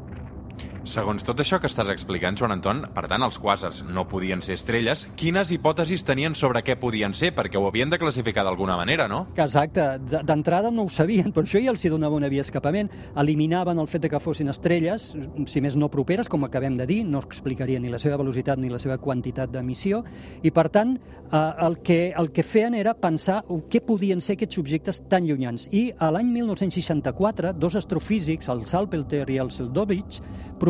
Segons 0.84 1.24
tot 1.24 1.40
això 1.40 1.62
que 1.64 1.70
estàs 1.70 1.88
explicant, 1.94 2.36
Joan 2.36 2.58
Anton, 2.58 2.82
per 2.92 3.06
tant, 3.08 3.24
els 3.24 3.38
quàsars 3.40 3.86
no 3.88 4.04
podien 4.12 4.42
ser 4.44 4.58
estrelles. 4.58 5.06
Quines 5.16 5.54
hipòtesis 5.56 6.02
tenien 6.04 6.34
sobre 6.36 6.60
què 6.60 6.76
podien 6.76 7.14
ser? 7.16 7.30
Perquè 7.38 7.56
ho 7.56 7.70
havien 7.70 7.88
de 7.90 8.00
classificar 8.02 8.44
d'alguna 8.44 8.76
manera, 8.76 9.06
no? 9.08 9.22
Exacte, 9.38 9.86
d'entrada 10.28 10.74
no 10.76 10.84
ho 10.84 10.92
sabien, 10.92 11.32
per 11.32 11.46
això 11.46 11.62
ja 11.64 11.72
els 11.72 11.86
donava 11.88 12.20
una 12.20 12.28
via 12.28 12.44
escapament. 12.44 12.92
Eliminaven 13.16 13.80
el 13.80 13.88
fet 13.88 14.04
de 14.04 14.12
que 14.12 14.20
fossin 14.20 14.52
estrelles, 14.52 15.14
si 15.48 15.64
més 15.64 15.78
no 15.80 15.88
properes, 15.88 16.28
com 16.28 16.44
acabem 16.44 16.76
de 16.76 16.90
dir, 16.90 17.00
no 17.08 17.24
explicaria 17.24 17.80
ni 17.80 17.88
la 17.88 18.02
seva 18.04 18.20
velocitat 18.20 18.60
ni 18.60 18.68
la 18.68 18.82
seva 18.82 19.00
quantitat 19.00 19.56
d'emissió, 19.56 20.04
i 20.44 20.52
per 20.52 20.68
tant 20.68 20.98
eh, 20.98 21.40
el, 21.64 21.80
que, 21.80 22.12
el 22.12 22.34
que 22.36 22.44
feien 22.44 22.76
era 22.76 22.92
pensar 22.94 23.40
què 23.72 23.80
podien 23.88 24.20
ser 24.20 24.36
aquests 24.36 24.60
objectes 24.60 25.00
tan 25.08 25.32
llunyans. 25.32 25.70
I 25.72 25.94
a 25.96 26.12
l'any 26.12 26.28
1964, 26.42 27.56
dos 27.56 27.80
astrofísics, 27.80 28.52
el 28.52 28.68
Salpeter 28.68 29.24
i 29.32 29.40
el 29.40 29.56
Seldovich, 29.56 30.20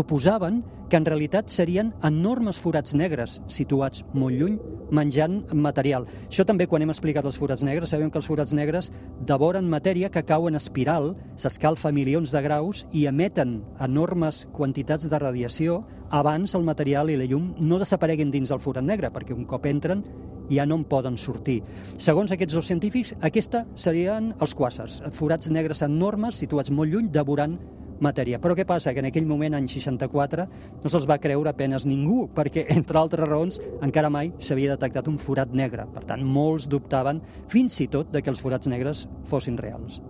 proposaven 0.03 0.63
que 0.89 0.97
en 0.97 1.05
realitat 1.05 1.49
serien 1.49 1.93
enormes 2.05 2.59
forats 2.61 2.93
negres 2.93 3.39
situats 3.49 4.03
molt 4.13 4.35
lluny 4.37 4.59
menjant 4.93 5.39
material. 5.55 6.05
Això 6.27 6.45
també 6.45 6.67
quan 6.69 6.83
hem 6.83 6.91
explicat 6.93 7.25
els 7.25 7.39
forats 7.39 7.63
negres, 7.65 7.89
sabem 7.89 8.11
que 8.11 8.19
els 8.19 8.27
forats 8.27 8.53
negres 8.53 8.91
devoren 9.25 9.69
matèria 9.69 10.11
que 10.13 10.25
cau 10.27 10.47
en 10.47 10.59
espiral, 10.59 11.15
s'escalfa 11.35 11.91
milions 11.91 12.31
de 12.31 12.43
graus 12.45 12.85
i 12.91 13.07
emeten 13.09 13.61
enormes 13.81 14.43
quantitats 14.53 15.09
de 15.09 15.19
radiació 15.19 15.81
abans 16.11 16.53
el 16.53 16.67
material 16.67 17.09
i 17.09 17.17
la 17.17 17.25
llum 17.25 17.55
no 17.57 17.79
desapareguin 17.81 18.29
dins 18.31 18.53
del 18.53 18.61
forat 18.61 18.85
negre, 18.85 19.09
perquè 19.09 19.33
un 19.33 19.47
cop 19.49 19.65
entren 19.65 20.03
ja 20.51 20.65
no 20.67 20.75
en 20.75 20.83
poden 20.85 21.17
sortir. 21.17 21.61
Segons 21.97 22.31
aquests 22.35 22.53
dos 22.53 22.67
científics, 22.67 23.15
aquesta 23.21 23.63
serien 23.75 24.33
els 24.39 24.53
quàsars, 24.53 24.99
forats 25.15 25.49
negres 25.49 25.81
enormes 25.81 26.37
situats 26.43 26.69
molt 26.69 26.93
lluny, 26.93 27.09
devorant 27.09 27.57
matèria. 28.03 28.39
Però 28.43 28.55
què 28.57 28.67
passa? 28.69 28.93
Que 28.93 29.03
en 29.03 29.09
aquell 29.09 29.27
moment, 29.29 29.57
any 29.57 29.69
64, 29.71 30.47
no 30.83 30.91
se'ls 30.91 31.07
va 31.09 31.19
creure 31.23 31.53
apenes 31.53 31.87
ningú, 31.89 32.27
perquè, 32.35 32.67
entre 32.77 33.01
altres 33.01 33.29
raons, 33.29 33.61
encara 33.81 34.11
mai 34.13 34.33
s'havia 34.39 34.75
detectat 34.75 35.09
un 35.11 35.19
forat 35.21 35.55
negre. 35.55 35.87
Per 35.93 36.05
tant, 36.09 36.25
molts 36.25 36.69
dubtaven, 36.71 37.23
fins 37.51 37.79
i 37.81 37.89
tot, 37.91 38.11
de 38.13 38.21
que 38.21 38.33
els 38.33 38.43
forats 38.43 38.69
negres 38.71 39.07
fossin 39.29 39.57
reals. 39.59 40.01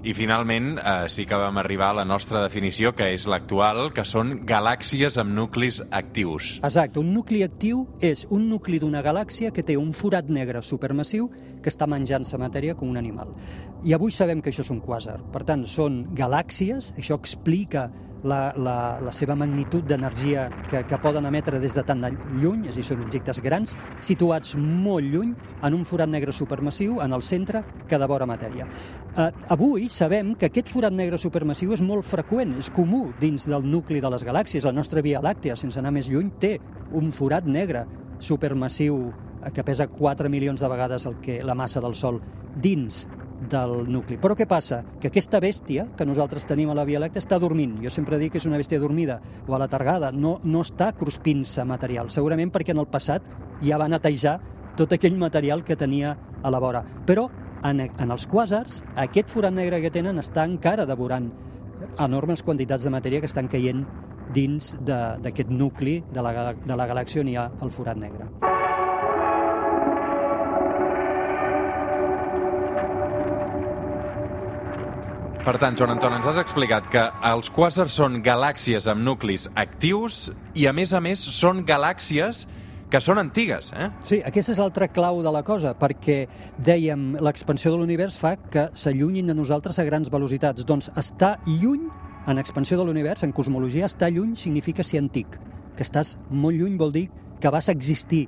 I 0.00 0.14
finalment 0.16 0.78
eh, 0.78 1.08
sí 1.12 1.26
que 1.28 1.36
vam 1.36 1.58
arribar 1.60 1.90
a 1.90 1.98
la 1.98 2.06
nostra 2.08 2.40
definició, 2.40 2.94
que 2.96 3.10
és 3.12 3.26
l'actual, 3.28 3.90
que 3.92 4.06
són 4.08 4.46
galàxies 4.48 5.18
amb 5.20 5.34
nuclis 5.36 5.82
actius. 5.92 6.54
Exacte, 6.64 7.02
un 7.02 7.10
nucli 7.12 7.42
actiu 7.44 7.82
és 8.00 8.24
un 8.32 8.46
nucli 8.48 8.80
d'una 8.80 9.02
galàxia 9.04 9.52
que 9.52 9.64
té 9.66 9.76
un 9.76 9.92
forat 9.92 10.30
negre 10.32 10.62
supermassiu 10.64 11.28
que 11.60 11.68
està 11.68 11.84
menjant-se 11.84 12.40
matèria 12.40 12.76
com 12.78 12.88
un 12.88 12.96
animal. 12.96 13.34
I 13.84 13.92
avui 13.92 14.14
sabem 14.16 14.40
que 14.40 14.48
això 14.48 14.64
és 14.64 14.72
un 14.72 14.80
quàsar. 14.80 15.18
Per 15.34 15.44
tant, 15.44 15.66
són 15.68 16.06
galàxies, 16.16 16.94
això 16.96 17.20
explica 17.20 17.90
la, 18.24 18.52
la, 18.56 18.76
la 19.02 19.12
seva 19.14 19.36
magnitud 19.38 19.84
d'energia 19.86 20.48
que, 20.70 20.82
que 20.88 20.98
poden 21.02 21.26
emetre 21.28 21.60
des 21.62 21.74
de 21.76 21.84
tan 21.86 22.02
lluny, 22.40 22.66
és 22.68 22.74
a 22.74 22.80
dir, 22.80 22.86
són 22.86 23.04
objectes 23.04 23.40
grans, 23.44 23.76
situats 24.04 24.56
molt 24.58 25.06
lluny, 25.06 25.34
en 25.62 25.76
un 25.76 25.84
forat 25.88 26.10
negre 26.10 26.34
supermassiu, 26.36 27.00
en 27.04 27.14
el 27.16 27.24
centre, 27.26 27.62
que 27.88 27.98
devora 28.00 28.28
matèria. 28.28 28.66
Eh, 29.16 29.30
avui 29.52 29.88
sabem 29.92 30.34
que 30.38 30.50
aquest 30.50 30.70
forat 30.72 30.94
negre 30.94 31.18
supermassiu 31.20 31.74
és 31.76 31.84
molt 31.84 32.06
freqüent, 32.08 32.56
és 32.60 32.70
comú 32.74 33.08
dins 33.20 33.48
del 33.48 33.66
nucli 33.66 34.00
de 34.00 34.12
les 34.12 34.26
galàxies. 34.26 34.66
La 34.68 34.76
nostra 34.76 35.04
Via 35.04 35.22
Làctea, 35.24 35.56
sense 35.56 35.80
anar 35.80 35.94
més 35.96 36.10
lluny, 36.10 36.30
té 36.40 36.56
un 36.96 37.12
forat 37.16 37.46
negre 37.46 37.86
supermassiu 38.20 39.08
eh, 39.08 39.50
que 39.54 39.64
pesa 39.64 39.88
4 39.88 40.28
milions 40.32 40.60
de 40.60 40.68
vegades 40.68 41.08
el 41.08 41.18
que 41.24 41.40
la 41.44 41.56
massa 41.56 41.80
del 41.80 41.96
Sol 41.96 42.20
dins 42.60 43.06
del 43.48 43.88
nucli. 43.88 44.18
Però 44.20 44.36
què 44.36 44.46
passa? 44.48 44.82
Que 45.00 45.08
aquesta 45.08 45.40
bèstia 45.40 45.86
que 45.96 46.06
nosaltres 46.06 46.44
tenim 46.48 46.70
a 46.70 46.76
la 46.76 46.84
Via 46.88 47.00
Làctea 47.00 47.22
està 47.22 47.38
dormint. 47.40 47.78
Jo 47.82 47.92
sempre 47.92 48.18
dic 48.20 48.34
que 48.34 48.40
és 48.42 48.46
una 48.48 48.60
bèstia 48.60 48.80
dormida 48.80 49.20
o 49.46 49.54
a 49.56 49.60
la 49.62 49.68
targada. 49.68 50.12
No, 50.12 50.38
no 50.44 50.64
està 50.66 50.92
cruspint-se 50.96 51.64
material. 51.64 52.10
Segurament 52.10 52.52
perquè 52.52 52.74
en 52.74 52.82
el 52.82 52.90
passat 52.90 53.24
ja 53.64 53.78
va 53.80 53.88
netejar 53.88 54.38
tot 54.76 54.92
aquell 54.92 55.16
material 55.18 55.64
que 55.64 55.76
tenia 55.76 56.16
a 56.42 56.50
la 56.52 56.60
vora. 56.60 56.84
Però 57.06 57.28
en, 57.64 57.80
en 57.88 58.10
els 58.10 58.26
quàsars, 58.28 58.82
aquest 58.96 59.32
forat 59.32 59.54
negre 59.56 59.80
que 59.80 59.92
tenen 59.92 60.20
està 60.20 60.44
encara 60.48 60.86
devorant 60.88 61.30
enormes 61.98 62.44
quantitats 62.44 62.84
de 62.84 62.92
matèria 62.92 63.20
que 63.20 63.30
estan 63.30 63.48
caient 63.48 63.84
dins 64.34 64.74
d'aquest 64.86 65.50
nucli 65.50 66.00
de 66.12 66.22
la, 66.22 66.52
de 66.54 66.76
la 66.76 66.86
galàxia 66.86 67.24
on 67.24 67.32
hi 67.32 67.36
ha 67.40 67.50
el 67.64 67.74
forat 67.74 67.98
negre. 67.98 68.30
Per 75.40 75.54
tant, 75.56 75.72
Joan 75.72 75.94
Anton, 75.94 76.12
ens 76.18 76.26
has 76.28 76.36
explicat 76.36 76.84
que 76.92 77.00
els 77.24 77.48
quàsars 77.56 77.94
són 77.96 78.18
galàxies 78.20 78.84
amb 78.92 79.00
nuclis 79.00 79.46
actius 79.56 80.26
i, 80.52 80.66
a 80.68 80.72
més 80.76 80.92
a 80.92 81.00
més, 81.00 81.22
són 81.32 81.62
galàxies 81.64 82.42
que 82.92 83.00
són 83.00 83.16
antigues, 83.22 83.70
eh? 83.72 83.86
Sí, 84.04 84.18
aquesta 84.26 84.52
és 84.52 84.60
l'altra 84.60 84.90
clau 84.92 85.22
de 85.24 85.32
la 85.32 85.40
cosa, 85.46 85.72
perquè 85.80 86.18
dèiem 86.60 87.14
l'expansió 87.24 87.72
de 87.72 87.78
l'univers 87.80 88.18
fa 88.20 88.34
que 88.52 88.66
s'allunyin 88.76 89.30
de 89.32 89.36
nosaltres 89.38 89.78
a 89.80 89.86
grans 89.88 90.10
velocitats. 90.12 90.66
Doncs 90.68 90.90
estar 91.00 91.38
lluny 91.46 91.86
en 92.28 92.42
expansió 92.42 92.76
de 92.76 92.84
l'univers, 92.84 93.24
en 93.24 93.32
cosmologia, 93.32 93.88
estar 93.88 94.10
lluny 94.12 94.34
significa 94.36 94.84
ser 94.84 95.00
antic. 95.00 95.38
Que 95.78 95.86
estàs 95.86 96.18
molt 96.28 96.60
lluny 96.60 96.76
vol 96.76 96.92
dir 96.92 97.06
que 97.40 97.48
vas 97.54 97.70
existir 97.72 98.26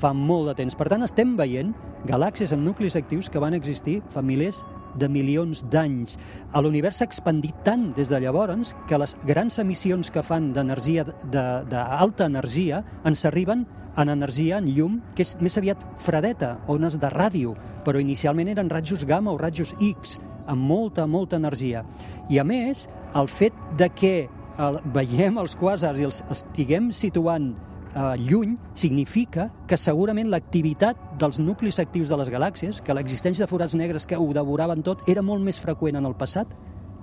fa 0.00 0.14
molt 0.16 0.48
de 0.48 0.56
temps. 0.62 0.78
Per 0.80 0.88
tant, 0.88 1.04
estem 1.04 1.36
veient 1.36 1.74
galàxies 2.08 2.56
amb 2.56 2.64
nuclis 2.64 2.96
actius 2.96 3.28
que 3.28 3.42
van 3.42 3.52
existir 3.52 4.00
fa 4.08 4.24
milers 4.24 4.64
de 4.98 5.08
milions 5.08 5.64
d'anys. 5.70 6.16
L'univers 6.60 6.96
s'ha 6.98 7.04
expandit 7.08 7.54
tant 7.64 7.92
des 7.96 8.08
de 8.08 8.20
llavors 8.20 8.74
que 8.88 8.98
les 8.98 9.16
grans 9.26 9.58
emissions 9.58 10.10
que 10.10 10.22
fan 10.22 10.52
d'energia 10.52 11.04
de- 11.04 11.64
d'alta 11.70 12.26
energia 12.26 12.84
ens 13.04 13.24
arriben 13.24 13.66
en 13.96 14.08
energia, 14.08 14.58
en 14.58 14.66
llum, 14.74 15.00
que 15.14 15.22
és 15.22 15.36
més 15.40 15.56
aviat 15.56 15.78
fredeta, 15.98 16.58
ones 16.66 16.98
de 16.98 17.08
ràdio, 17.08 17.54
però 17.84 18.00
inicialment 18.00 18.48
eren 18.48 18.70
rajos 18.70 19.04
gamma 19.04 19.30
o 19.30 19.38
rajos 19.38 19.74
X, 19.80 20.18
amb 20.46 20.60
molta, 20.60 21.06
molta 21.06 21.36
energia. 21.36 21.84
I 22.28 22.38
a 22.38 22.44
més, 22.44 22.88
el 23.14 23.28
fet 23.28 23.52
de 23.78 23.88
que 23.90 24.28
el, 24.58 24.80
veiem 24.94 25.38
els 25.38 25.54
quàsars 25.56 25.98
i 26.00 26.04
els 26.04 26.22
estiguem 26.30 26.90
situant 26.92 27.54
eh, 27.94 28.16
lluny 28.18 28.56
significa 28.74 29.48
que 29.68 29.78
segurament 29.78 30.30
l'activitat 30.30 30.98
dels 31.18 31.38
nuclis 31.38 31.78
actius 31.78 32.10
de 32.10 32.18
les 32.20 32.30
galàxies, 32.30 32.82
que 32.82 32.94
l'existència 32.94 33.46
de 33.46 33.50
forats 33.50 33.74
negres 33.74 34.06
que 34.06 34.18
ho 34.18 34.32
devoraven 34.34 34.82
tot, 34.82 35.06
era 35.08 35.22
molt 35.22 35.44
més 35.44 35.60
freqüent 35.62 35.96
en 35.96 36.10
el 36.10 36.16
passat 36.18 36.50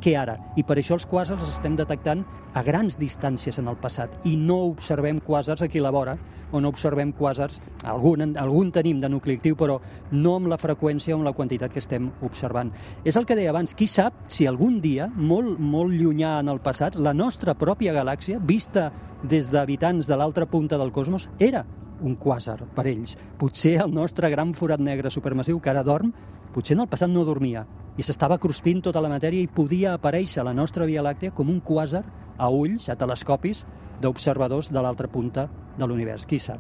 que 0.02 0.18
ara. 0.18 0.38
I 0.58 0.66
per 0.68 0.80
això 0.80 0.98
els 0.98 1.08
quàsars 1.08 1.44
els 1.44 1.54
estem 1.54 1.78
detectant 1.80 2.24
a 2.58 2.64
grans 2.66 2.98
distàncies 3.00 3.60
en 3.62 3.70
el 3.72 3.78
passat 3.80 4.12
i 4.28 4.36
no 4.36 4.58
observem 4.72 5.22
quàsars 5.24 5.62
aquí 5.64 5.80
a 5.80 5.86
la 5.86 5.94
vora 5.96 6.18
o 6.52 6.60
no 6.60 6.72
observem 6.74 7.14
quàsars, 7.16 7.62
algun, 7.88 8.36
algun 8.38 8.74
tenim 8.76 9.00
de 9.00 9.10
nucli 9.10 9.38
actiu, 9.38 9.56
però 9.56 9.78
no 10.12 10.36
amb 10.36 10.50
la 10.52 10.60
freqüència 10.60 11.16
o 11.16 11.20
amb 11.20 11.30
la 11.30 11.36
quantitat 11.38 11.72
que 11.72 11.80
estem 11.80 12.10
observant. 12.28 12.74
És 13.06 13.16
el 13.16 13.26
que 13.26 13.38
deia 13.40 13.54
abans, 13.54 13.76
qui 13.78 13.88
sap 13.88 14.26
si 14.28 14.50
algun 14.50 14.82
dia, 14.84 15.08
molt, 15.16 15.60
molt 15.60 15.96
llunyà 15.96 16.40
en 16.42 16.52
el 16.52 16.60
passat, 16.60 16.98
la 17.00 17.14
nostra 17.16 17.56
pròpia 17.56 17.96
galàxia, 17.96 18.42
vista 18.44 18.90
des 19.24 19.48
d'habitants 19.52 20.10
de 20.12 20.20
l'altra 20.20 20.50
punta 20.50 20.82
del 20.82 20.92
cosmos, 20.92 21.30
era 21.40 21.64
un 22.02 22.18
quàsar 22.18 22.58
per 22.76 22.88
ells. 22.88 23.18
Potser 23.38 23.78
el 23.84 23.94
nostre 23.94 24.30
gran 24.30 24.54
forat 24.54 24.82
negre 24.82 25.12
supermassiu 25.14 25.60
que 25.60 25.70
ara 25.70 25.84
dorm, 25.84 26.14
potser 26.54 26.76
en 26.76 26.84
el 26.86 26.90
passat 26.92 27.10
no 27.10 27.26
dormia 27.26 27.66
i 27.98 28.04
s'estava 28.04 28.40
cruspint 28.40 28.82
tota 28.84 29.02
la 29.04 29.12
matèria 29.12 29.44
i 29.44 29.52
podia 29.52 29.96
aparèixer 29.96 30.42
a 30.42 30.48
la 30.48 30.56
nostra 30.56 30.88
Via 30.88 31.04
Làctea 31.04 31.36
com 31.36 31.50
un 31.52 31.62
quàsar 31.62 32.04
a 32.38 32.50
ulls, 32.50 32.90
a 32.90 32.96
telescopis 32.96 33.66
d'observadors 34.02 34.72
de 34.72 34.82
l'altra 34.82 35.08
punta 35.08 35.48
de 35.78 35.88
l'univers. 35.88 36.26
Qui 36.26 36.40
sap? 36.40 36.60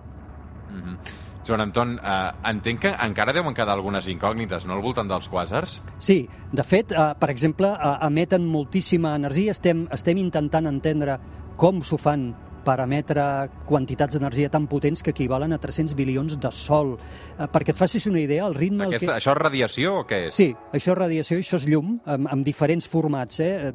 Mm 0.71 0.81
-hmm. 0.81 0.97
Joan 1.43 1.61
Anton, 1.61 1.99
eh, 2.03 2.31
entenc 2.51 2.79
que 2.79 2.91
encara 3.01 3.33
deuen 3.33 3.53
quedar 3.53 3.73
algunes 3.73 4.07
incògnites, 4.07 4.67
no?, 4.67 4.75
al 4.77 4.81
voltant 4.81 5.09
dels 5.09 5.29
quàsars? 5.29 5.79
Sí, 5.97 6.27
de 6.51 6.63
fet, 6.63 6.91
eh, 6.91 7.13
per 7.19 7.29
exemple, 7.29 7.67
eh, 7.67 7.97
emeten 8.07 8.45
moltíssima 8.45 9.15
energia. 9.15 9.51
Estem, 9.51 9.87
estem 9.91 10.17
intentant 10.17 10.67
entendre 10.67 11.17
com 11.57 11.81
s'ho 11.81 11.97
fan 11.97 12.35
per 12.65 12.77
emetre 12.83 13.23
quantitats 13.69 14.17
d'energia 14.17 14.49
tan 14.53 14.67
potents 14.71 15.03
que 15.03 15.13
equivalen 15.13 15.53
a 15.55 15.59
300 15.61 15.95
bilions 15.97 16.37
de 16.41 16.51
sol. 16.55 16.93
Eh, 17.37 17.47
perquè 17.51 17.75
et 17.75 17.79
facis 17.79 18.07
una 18.09 18.21
idea, 18.21 18.45
el 18.47 18.55
ritme... 18.57 18.85
al 18.85 18.95
Aquesta, 18.95 19.17
Això 19.17 19.35
és 19.35 19.41
radiació 19.41 19.95
o 20.01 20.05
què 20.07 20.23
és? 20.27 20.37
Sí, 20.37 20.49
això 20.71 20.93
és 20.95 20.99
radiació, 20.99 21.39
això 21.41 21.59
és 21.61 21.67
llum, 21.69 21.97
amb, 22.05 22.29
amb 22.31 22.47
diferents 22.47 22.87
formats, 22.89 23.41
eh? 23.43 23.71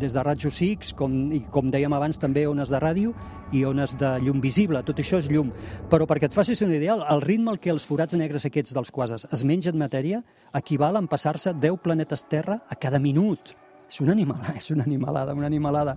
des 0.00 0.14
de 0.14 0.26
rajos 0.26 0.60
X, 0.64 0.94
com, 0.98 1.16
i 1.34 1.44
com 1.54 1.70
dèiem 1.72 1.94
abans, 1.96 2.20
també 2.20 2.46
ones 2.50 2.72
de 2.72 2.80
ràdio 2.82 3.14
i 3.54 3.64
ones 3.68 3.96
de 4.00 4.14
llum 4.24 4.40
visible, 4.42 4.82
tot 4.86 5.00
això 5.02 5.20
és 5.22 5.30
llum. 5.30 5.52
Però 5.90 6.08
perquè 6.10 6.30
et 6.30 6.36
facis 6.36 6.62
una 6.66 6.76
idea, 6.78 6.94
el, 6.98 7.04
el 7.14 7.24
ritme 7.24 7.54
al 7.54 7.60
que 7.62 7.72
els 7.74 7.86
forats 7.88 8.16
negres 8.18 8.46
aquests 8.48 8.74
dels 8.76 8.94
quasars 8.94 9.28
es 9.32 9.44
mengen 9.46 9.78
matèria 9.80 10.22
equival 10.54 10.96
a 10.96 11.04
empassar-se 11.04 11.54
10 11.60 11.82
planetes 11.84 12.26
Terra 12.30 12.62
a 12.68 12.78
cada 12.80 13.02
minut. 13.02 13.54
És 13.88 14.00
una 14.00 14.14
animalada, 14.16 14.54
és 14.60 14.70
una 14.74 14.86
animalada, 14.86 15.34
una 15.34 15.50
animalada. 15.50 15.96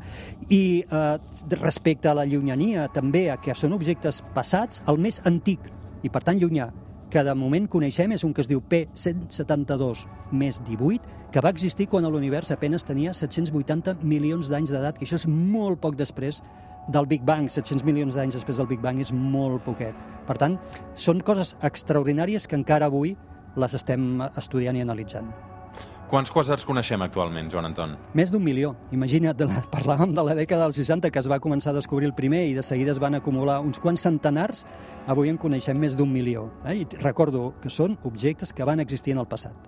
I 0.49 0.83
eh, 0.83 1.57
respecte 1.61 2.09
a 2.09 2.15
la 2.17 2.25
llunyania, 2.25 2.87
també, 2.93 3.27
a 3.31 3.37
que 3.41 3.55
són 3.55 3.75
objectes 3.77 4.21
passats, 4.35 4.83
el 4.87 4.99
més 5.01 5.21
antic, 5.25 5.71
i 6.03 6.11
per 6.13 6.23
tant 6.23 6.39
llunyà, 6.39 6.69
que 7.09 7.23
de 7.23 7.33
moment 7.39 7.67
coneixem 7.71 8.11
és 8.11 8.23
un 8.27 8.33
que 8.35 8.43
es 8.43 8.49
diu 8.51 8.59
P172 8.59 10.03
més 10.35 10.59
18, 10.67 11.15
que 11.31 11.43
va 11.43 11.51
existir 11.53 11.87
quan 11.91 12.07
l'univers 12.07 12.51
apenas 12.51 12.83
tenia 12.87 13.13
780 13.15 13.97
milions 14.03 14.51
d'anys 14.51 14.73
d'edat, 14.75 14.97
que 14.99 15.07
això 15.07 15.19
és 15.19 15.27
molt 15.27 15.79
poc 15.83 15.95
després 15.99 16.41
del 16.91 17.07
Big 17.07 17.23
Bang, 17.27 17.49
700 17.51 17.83
milions 17.87 18.15
d'anys 18.15 18.39
després 18.39 18.59
del 18.59 18.67
Big 18.67 18.83
Bang 18.83 18.99
és 19.03 19.11
molt 19.11 19.63
poquet. 19.65 19.95
Per 20.27 20.37
tant, 20.39 20.55
són 20.95 21.23
coses 21.23 21.55
extraordinàries 21.67 22.47
que 22.47 22.59
encara 22.59 22.87
avui 22.87 23.15
les 23.57 23.75
estem 23.75 24.23
estudiant 24.35 24.77
i 24.77 24.83
analitzant. 24.83 25.31
Quants 26.07 26.29
quasars 26.31 26.63
coneixem 26.63 27.01
actualment, 27.03 27.49
Joan 27.51 27.65
Anton? 27.67 27.97
Més 28.15 28.29
d'un 28.31 28.39
milió. 28.39 28.69
Imagina't, 28.95 29.41
la, 29.43 29.59
parlàvem 29.75 30.13
de 30.15 30.23
la 30.23 30.37
dècada 30.37 30.63
dels 30.63 30.79
60, 30.79 31.11
que 31.11 31.19
es 31.19 31.27
va 31.27 31.41
començar 31.43 31.73
a 31.73 31.75
descobrir 31.75 32.07
el 32.07 32.15
primer 32.15 32.45
i 32.47 32.53
de 32.55 32.63
seguida 32.63 32.93
es 32.93 33.01
van 33.03 33.19
acumular 33.19 33.57
uns 33.59 33.81
quants 33.83 34.07
centenars, 34.07 34.63
avui 35.11 35.27
en 35.27 35.39
coneixem 35.41 35.75
més 35.75 35.99
d'un 35.99 36.07
milió. 36.07 36.47
Eh? 36.63 36.77
I 36.85 37.01
recordo 37.03 37.49
que 37.59 37.67
són 37.67 37.99
objectes 38.07 38.55
que 38.55 38.67
van 38.67 38.79
existir 38.79 39.17
en 39.17 39.25
el 39.25 39.27
passat. 39.27 39.67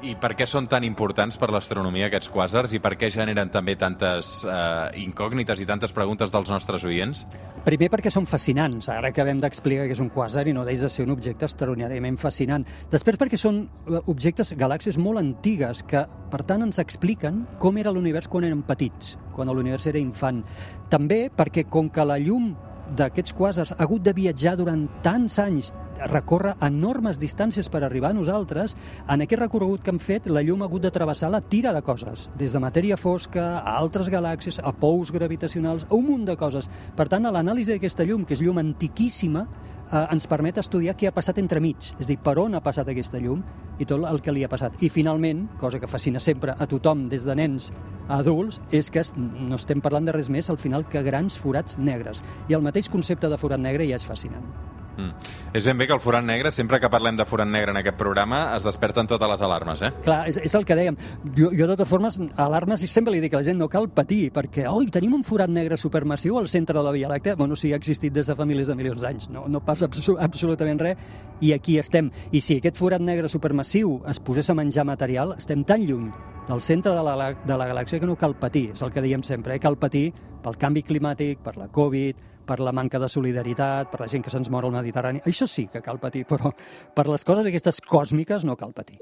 I 0.00 0.14
per 0.16 0.30
què 0.32 0.46
són 0.48 0.64
tan 0.64 0.80
importants 0.86 1.36
per 1.36 1.50
l'astronomia 1.52 2.06
aquests 2.08 2.30
quàsars 2.32 2.72
i 2.72 2.78
per 2.80 2.94
què 2.96 3.10
generen 3.12 3.50
també 3.52 3.74
tantes 3.76 4.30
eh, 4.48 5.02
incògnites 5.02 5.60
i 5.60 5.66
tantes 5.68 5.92
preguntes 5.92 6.32
dels 6.32 6.48
nostres 6.48 6.86
oients? 6.88 7.20
Primer 7.66 7.90
perquè 7.92 8.08
són 8.12 8.24
fascinants. 8.24 8.88
Ara 8.88 9.10
acabem 9.12 9.42
d'explicar 9.42 9.84
que 9.84 9.92
és 9.92 10.00
un 10.00 10.08
quàsar 10.14 10.46
i 10.48 10.54
no 10.56 10.64
deix 10.64 10.80
de 10.86 10.88
ser 10.88 11.04
un 11.04 11.12
objecte 11.12 11.44
extraordinàriament 11.44 12.16
fascinant. 12.22 12.64
Després 12.88 13.20
perquè 13.20 13.36
són 13.36 13.60
eh, 13.66 14.00
objectes, 14.08 14.54
galàxies 14.56 14.96
molt 14.96 15.20
antigues, 15.20 15.84
que 15.84 16.06
per 16.32 16.46
tant 16.48 16.64
ens 16.64 16.80
expliquen 16.80 17.44
com 17.60 17.76
era 17.76 17.92
l'univers 17.92 18.30
quan 18.32 18.48
eren 18.48 18.64
petits, 18.64 19.18
quan 19.36 19.52
l'univers 19.52 19.84
era 19.92 20.00
infant. 20.00 20.40
També 20.88 21.26
perquè 21.28 21.68
com 21.68 21.92
que 21.92 22.08
la 22.08 22.16
llum 22.16 22.54
d'aquests 22.96 23.34
quàsars 23.36 23.72
ha 23.74 23.84
hagut 23.84 24.02
de 24.02 24.14
viatjar 24.16 24.56
durant 24.58 24.86
tants 25.04 25.38
anys, 25.42 25.72
recórrer 26.10 26.54
enormes 26.64 27.18
distàncies 27.20 27.68
per 27.68 27.82
arribar 27.84 28.10
a 28.10 28.16
nosaltres, 28.16 28.74
en 29.08 29.24
aquest 29.24 29.42
recorregut 29.42 29.84
que 29.84 29.92
han 29.92 30.00
fet, 30.00 30.26
la 30.26 30.42
llum 30.42 30.62
ha 30.62 30.68
hagut 30.70 30.82
de 30.86 30.92
travessar 30.94 31.30
la 31.30 31.42
tira 31.42 31.74
de 31.76 31.82
coses, 31.84 32.28
des 32.40 32.52
de 32.52 32.62
matèria 32.62 32.96
fosca 32.96 33.60
a 33.60 33.76
altres 33.76 34.08
galàxies, 34.12 34.60
a 34.64 34.72
pous 34.72 35.12
gravitacionals, 35.12 35.86
a 35.90 35.94
un 35.94 36.06
munt 36.08 36.24
de 36.28 36.36
coses. 36.40 36.70
Per 36.96 37.08
tant, 37.08 37.26
a 37.26 37.34
l'anàlisi 37.34 37.74
d'aquesta 37.74 38.06
llum, 38.08 38.24
que 38.24 38.34
és 38.34 38.42
llum 38.42 38.58
antiquíssima, 38.62 39.46
eh, 39.92 40.06
ens 40.12 40.26
permet 40.30 40.58
estudiar 40.62 40.96
què 40.98 41.10
ha 41.10 41.14
passat 41.14 41.38
entremig, 41.42 41.92
és 41.98 42.06
a 42.06 42.08
dir, 42.08 42.18
per 42.22 42.36
on 42.42 42.54
ha 42.54 42.62
passat 42.64 42.88
aquesta 42.88 43.20
llum 43.22 43.42
i 43.80 43.86
tot 43.88 44.04
el 44.06 44.20
que 44.22 44.34
li 44.34 44.44
ha 44.44 44.50
passat. 44.52 44.76
I 44.82 44.90
finalment, 44.92 45.46
cosa 45.60 45.80
que 45.80 45.90
fascina 45.90 46.20
sempre 46.20 46.54
a 46.56 46.68
tothom, 46.70 47.08
des 47.12 47.24
de 47.26 47.36
nens 47.36 47.70
a 48.08 48.20
adults, 48.20 48.60
és 48.72 48.90
que 48.90 49.04
no 49.16 49.56
estem 49.56 49.80
parlant 49.80 50.08
de 50.08 50.16
res 50.16 50.30
més 50.30 50.50
al 50.50 50.58
final 50.58 50.86
que 50.88 51.02
grans 51.06 51.38
forats 51.38 51.78
negres. 51.78 52.24
I 52.48 52.58
el 52.58 52.66
mateix 52.66 52.90
concepte 52.90 53.30
de 53.30 53.40
forat 53.40 53.60
negre 53.60 53.88
ja 53.88 53.98
és 54.00 54.06
fascinant. 54.06 54.69
Mm. 54.96 55.12
És 55.54 55.64
ben 55.66 55.78
bé 55.78 55.86
que 55.88 55.94
el 55.96 56.02
forat 56.02 56.24
negre, 56.24 56.52
sempre 56.54 56.80
que 56.80 56.90
parlem 56.92 57.16
de 57.18 57.26
forat 57.26 57.48
negre 57.48 57.74
en 57.74 57.80
aquest 57.80 57.96
programa, 57.98 58.42
es 58.56 58.66
desperten 58.66 59.08
totes 59.10 59.30
les 59.30 59.42
alarmes, 59.42 59.82
eh? 59.82 59.90
Clar, 60.04 60.20
és, 60.30 60.38
és 60.46 60.54
el 60.54 60.66
que 60.66 60.76
dèiem. 60.78 60.98
Jo, 61.36 61.50
jo, 61.50 61.64
de 61.66 61.74
totes 61.74 61.88
formes, 61.90 62.18
alarmes, 62.36 62.84
i 62.84 62.90
sempre 62.90 63.14
li 63.14 63.22
dic 63.22 63.34
a 63.34 63.40
la 63.40 63.48
gent, 63.48 63.58
no 63.58 63.68
cal 63.72 63.88
patir, 63.94 64.28
perquè, 64.34 64.66
oi, 64.70 64.90
tenim 64.94 65.16
un 65.18 65.24
forat 65.26 65.50
negre 65.50 65.78
supermassiu 65.80 66.38
al 66.38 66.50
centre 66.52 66.76
de 66.76 66.84
la 66.86 66.94
Via 66.94 67.10
Làctea. 67.10 67.36
Bueno, 67.40 67.58
sí, 67.58 67.72
ha 67.72 67.80
existit 67.80 68.14
des 68.14 68.30
de 68.30 68.36
fa 68.36 68.46
milers 68.46 68.70
de 68.70 68.78
milions 68.78 69.02
d'anys. 69.02 69.30
No, 69.34 69.46
no 69.48 69.62
passa 69.64 69.88
abso 69.90 70.16
absolutament 70.20 70.82
res, 70.82 70.98
i 71.40 71.54
aquí 71.56 71.78
estem. 71.80 72.10
I 72.32 72.42
si 72.44 72.60
aquest 72.60 72.78
forat 72.78 73.02
negre 73.02 73.30
supermassiu 73.32 74.00
es 74.10 74.20
posés 74.20 74.50
a 74.50 74.58
menjar 74.58 74.86
material, 74.86 75.34
estem 75.38 75.64
tan 75.64 75.86
lluny 75.86 76.10
del 76.48 76.60
centre 76.60 76.92
de 76.94 77.02
la, 77.04 77.32
de 77.32 77.56
la 77.56 77.68
galàxia 77.70 78.00
que 78.00 78.08
no 78.08 78.18
cal 78.18 78.34
patir, 78.38 78.70
és 78.74 78.82
el 78.82 78.90
que 78.90 79.02
diem 79.04 79.22
sempre, 79.22 79.54
eh? 79.54 79.62
cal 79.62 79.78
patir 79.78 80.10
pel 80.40 80.56
canvi 80.58 80.82
climàtic, 80.86 81.42
per 81.44 81.56
la 81.60 81.68
Covid, 81.68 82.16
per 82.50 82.58
la 82.58 82.74
manca 82.74 82.98
de 82.98 83.08
solidaritat, 83.08 83.92
per 83.92 84.02
la 84.02 84.10
gent 84.10 84.24
que 84.26 84.32
se'ns 84.32 84.50
mor 84.50 84.66
al 84.66 84.74
Mediterrani. 84.74 85.22
Això 85.30 85.46
sí 85.46 85.68
que 85.70 85.82
cal 85.84 86.00
patir, 86.02 86.24
però 86.26 86.50
per 86.96 87.06
les 87.06 87.24
coses 87.24 87.46
aquestes 87.46 87.78
còsmiques 87.86 88.46
no 88.48 88.58
cal 88.58 88.74
patir. 88.74 88.98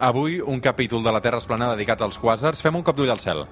Avui, 0.00 0.40
un 0.40 0.60
capítol 0.64 1.04
de 1.04 1.12
la 1.12 1.20
Terra 1.20 1.38
es 1.38 1.46
plana 1.46 1.74
dedicat 1.74 2.02
als 2.02 2.18
quàsars. 2.18 2.62
Fem 2.64 2.80
un 2.80 2.82
cop 2.82 2.96
d'ull 2.96 3.12
al 3.12 3.20
cel. 3.22 3.44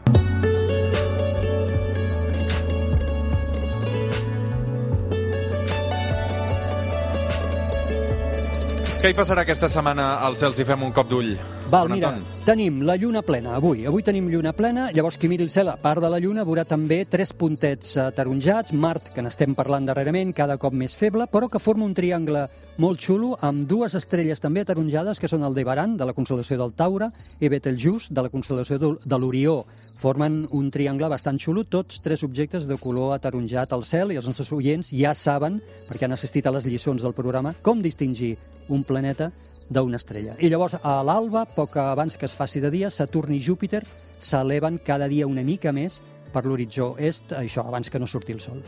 Què 8.98 9.12
hi 9.12 9.14
passarà 9.14 9.44
aquesta 9.44 9.68
setmana 9.70 10.16
al 10.26 10.34
cel 10.40 10.58
si 10.58 10.66
fem 10.66 10.82
un 10.82 10.96
cop 10.96 11.06
d'ull? 11.12 11.36
Val, 11.68 11.86
Joan 11.86 11.98
mira, 11.98 12.08
Anton? 12.14 12.44
tenim 12.46 12.80
la 12.80 12.96
lluna 12.96 13.20
plena 13.20 13.54
avui. 13.56 13.84
Avui 13.84 14.02
tenim 14.02 14.30
lluna 14.32 14.54
plena, 14.56 14.86
llavors 14.94 15.18
qui 15.20 15.28
miri 15.28 15.44
el 15.44 15.50
cel, 15.52 15.68
a 15.68 15.76
part 15.76 16.00
de 16.00 16.08
la 16.08 16.16
lluna, 16.18 16.46
veurà 16.48 16.64
també 16.64 17.02
tres 17.04 17.34
puntets 17.36 17.90
eh, 17.98 18.06
taronjats, 18.16 18.72
Mart, 18.72 19.10
que 19.12 19.20
n'estem 19.20 19.52
parlant 19.58 19.84
darrerament, 19.84 20.32
cada 20.32 20.56
cop 20.56 20.72
més 20.72 20.96
feble, 20.96 21.26
però 21.28 21.50
que 21.52 21.60
forma 21.60 21.84
un 21.84 21.92
triangle 21.92 22.46
molt 22.80 23.02
xulo, 23.04 23.34
amb 23.44 23.66
dues 23.68 23.98
estrelles 23.98 24.40
també 24.40 24.62
ataronjades, 24.64 25.20
que 25.20 25.28
són 25.28 25.44
el 25.44 25.56
Debaran, 25.58 25.98
de 26.00 26.08
la 26.08 26.14
constel·lació 26.16 26.56
del 26.62 26.72
Taure, 26.78 27.10
i 27.40 27.52
Betelgeuse, 27.52 28.14
de 28.16 28.24
la 28.24 28.32
constel·lació 28.32 28.78
de 29.04 29.20
l'Orió. 29.20 29.58
Formen 30.00 30.46
un 30.56 30.70
triangle 30.72 31.12
bastant 31.12 31.36
xulo, 31.42 31.66
tots 31.68 32.00
tres 32.00 32.24
objectes 32.24 32.64
de 32.70 32.80
color 32.80 33.12
ataronjat 33.18 33.76
al 33.76 33.84
cel, 33.84 34.14
i 34.14 34.16
els 34.16 34.30
nostres 34.30 34.54
oients 34.56 34.88
ja 34.94 35.12
saben, 35.12 35.60
perquè 35.90 36.08
han 36.08 36.16
assistit 36.16 36.48
a 36.48 36.54
les 36.54 36.64
lliçons 36.70 37.04
del 37.04 37.16
programa, 37.18 37.52
com 37.60 37.84
distingir 37.84 38.38
un 38.72 38.88
planeta 38.88 39.32
d'una 39.68 40.00
estrella. 40.00 40.36
I 40.40 40.50
llavors, 40.50 40.78
a 40.82 40.98
l'alba, 41.04 41.44
poc 41.54 41.76
abans 41.82 42.16
que 42.16 42.26
es 42.26 42.36
faci 42.36 42.60
de 42.60 42.70
dia, 42.72 42.90
Saturn 42.90 43.34
i 43.36 43.42
Júpiter 43.44 43.82
s'eleven 44.20 44.80
cada 44.84 45.08
dia 45.08 45.28
una 45.28 45.44
mica 45.46 45.72
més 45.72 46.00
per 46.32 46.44
l'horitzó 46.44 46.94
est, 46.98 47.32
això, 47.36 47.66
abans 47.68 47.90
que 47.90 47.98
no 47.98 48.06
surti 48.06 48.32
el 48.32 48.40
sol. 48.40 48.62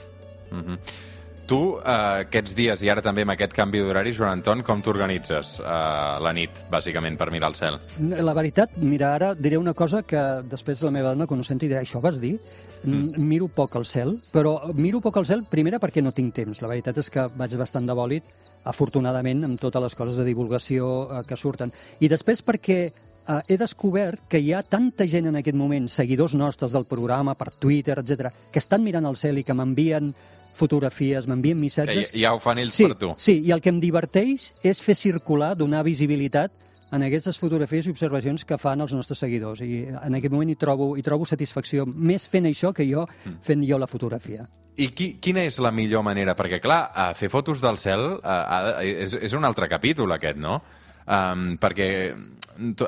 Mhm. 0.51 0.79
Tu, 1.51 1.59
eh, 1.83 2.22
aquests 2.22 2.53
dies 2.55 2.83
i 2.87 2.88
ara 2.92 3.03
també 3.03 3.24
amb 3.27 3.33
aquest 3.35 3.57
canvi 3.57 3.81
d'horari, 3.83 4.12
Joan 4.14 4.38
Anton, 4.38 4.61
com 4.62 4.83
t'organitzes 4.87 5.57
eh, 5.59 5.64
la 6.22 6.33
nit, 6.33 6.61
bàsicament, 6.70 7.16
per 7.18 7.27
mirar 7.35 7.51
el 7.51 7.57
cel? 7.59 7.79
La 8.22 8.35
veritat, 8.38 8.77
mira, 8.79 9.14
ara 9.16 9.33
diré 9.35 9.59
una 9.59 9.74
cosa 9.74 10.05
que 10.07 10.22
després 10.46 10.85
la 10.87 10.92
meva 10.94 11.11
dona, 11.11 11.27
quan 11.27 11.42
ho 11.42 11.46
senti, 11.48 11.66
dirà, 11.66 11.83
això 11.83 11.98
vas 12.05 12.20
dir? 12.22 12.37
Mm. 12.85 13.27
Miro 13.27 13.48
poc 13.51 13.74
al 13.77 13.85
cel, 13.85 14.14
però 14.31 14.61
miro 14.79 15.01
poc 15.03 15.18
al 15.18 15.27
cel, 15.27 15.42
primera 15.51 15.83
perquè 15.83 16.05
no 16.05 16.14
tinc 16.14 16.37
temps. 16.38 16.62
La 16.62 16.70
veritat 16.70 17.03
és 17.03 17.11
que 17.11 17.27
vaig 17.35 17.59
bastant 17.59 17.88
de 17.88 17.98
bòlit, 17.98 18.31
afortunadament, 18.64 19.44
amb 19.46 19.61
totes 19.61 19.83
les 19.83 19.94
coses 19.96 20.18
de 20.18 20.27
divulgació 20.27 20.90
eh, 21.07 21.23
que 21.29 21.38
surten. 21.38 21.73
I 22.01 22.11
després 22.12 22.42
perquè 22.44 22.81
eh, 22.88 23.40
he 23.49 23.57
descobert 23.61 24.27
que 24.29 24.40
hi 24.40 24.53
ha 24.53 24.62
tanta 24.62 25.07
gent 25.09 25.31
en 25.31 25.40
aquest 25.40 25.57
moment, 25.57 25.88
seguidors 25.88 26.35
nostres 26.35 26.75
del 26.77 26.88
programa, 26.90 27.35
per 27.35 27.53
Twitter, 27.61 27.99
etc, 28.01 28.33
que 28.53 28.62
estan 28.62 28.85
mirant 28.85 29.09
al 29.09 29.18
cel 29.20 29.40
i 29.40 29.46
que 29.46 29.57
m'envien 29.57 30.12
fotografies, 30.61 31.27
m'envien 31.27 31.57
Que 31.57 31.64
missatges... 31.64 32.11
ja, 32.12 32.27
ja 32.27 32.35
ho 32.35 32.40
fan 32.42 32.59
ells 32.61 32.77
sí, 32.77 32.88
per 32.88 32.99
tu. 33.01 33.14
Sí, 33.18 33.38
i 33.46 33.55
el 33.55 33.62
que 33.64 33.73
em 33.73 33.81
diverteix 33.81 34.51
és 34.66 34.83
fer 34.85 34.96
circular, 34.99 35.55
donar 35.57 35.85
visibilitat 35.87 36.53
en 36.92 37.05
aquestes 37.07 37.38
fotografies 37.38 37.87
i 37.87 37.92
observacions 37.94 38.44
que 38.46 38.59
fan 38.59 38.83
els 38.83 38.94
nostres 38.96 39.22
seguidors. 39.22 39.62
I 39.62 39.85
en 39.90 40.18
aquest 40.18 40.35
moment 40.35 40.50
hi 40.50 40.59
trobo, 40.59 40.92
hi 40.98 41.05
trobo 41.07 41.29
satisfacció 41.29 41.87
més 41.87 42.26
fent 42.31 42.48
això 42.50 42.72
que 42.76 42.87
jo 42.88 43.07
fent 43.46 43.64
jo 43.66 43.79
la 43.79 43.88
fotografia. 43.90 44.46
I 44.81 44.90
qui, 44.96 45.12
quina 45.22 45.44
és 45.44 45.59
la 45.62 45.72
millor 45.74 46.05
manera? 46.07 46.35
Perquè, 46.38 46.61
clar, 46.62 46.83
eh, 46.90 47.09
fer 47.18 47.31
fotos 47.33 47.62
del 47.62 47.79
cel 47.79 48.07
eh, 48.18 48.92
és, 49.07 49.16
és 49.29 49.35
un 49.37 49.44
altre 49.44 49.68
capítol, 49.68 50.16
aquest, 50.16 50.38
no? 50.40 50.61
Um, 51.11 51.57
perquè 51.59 51.87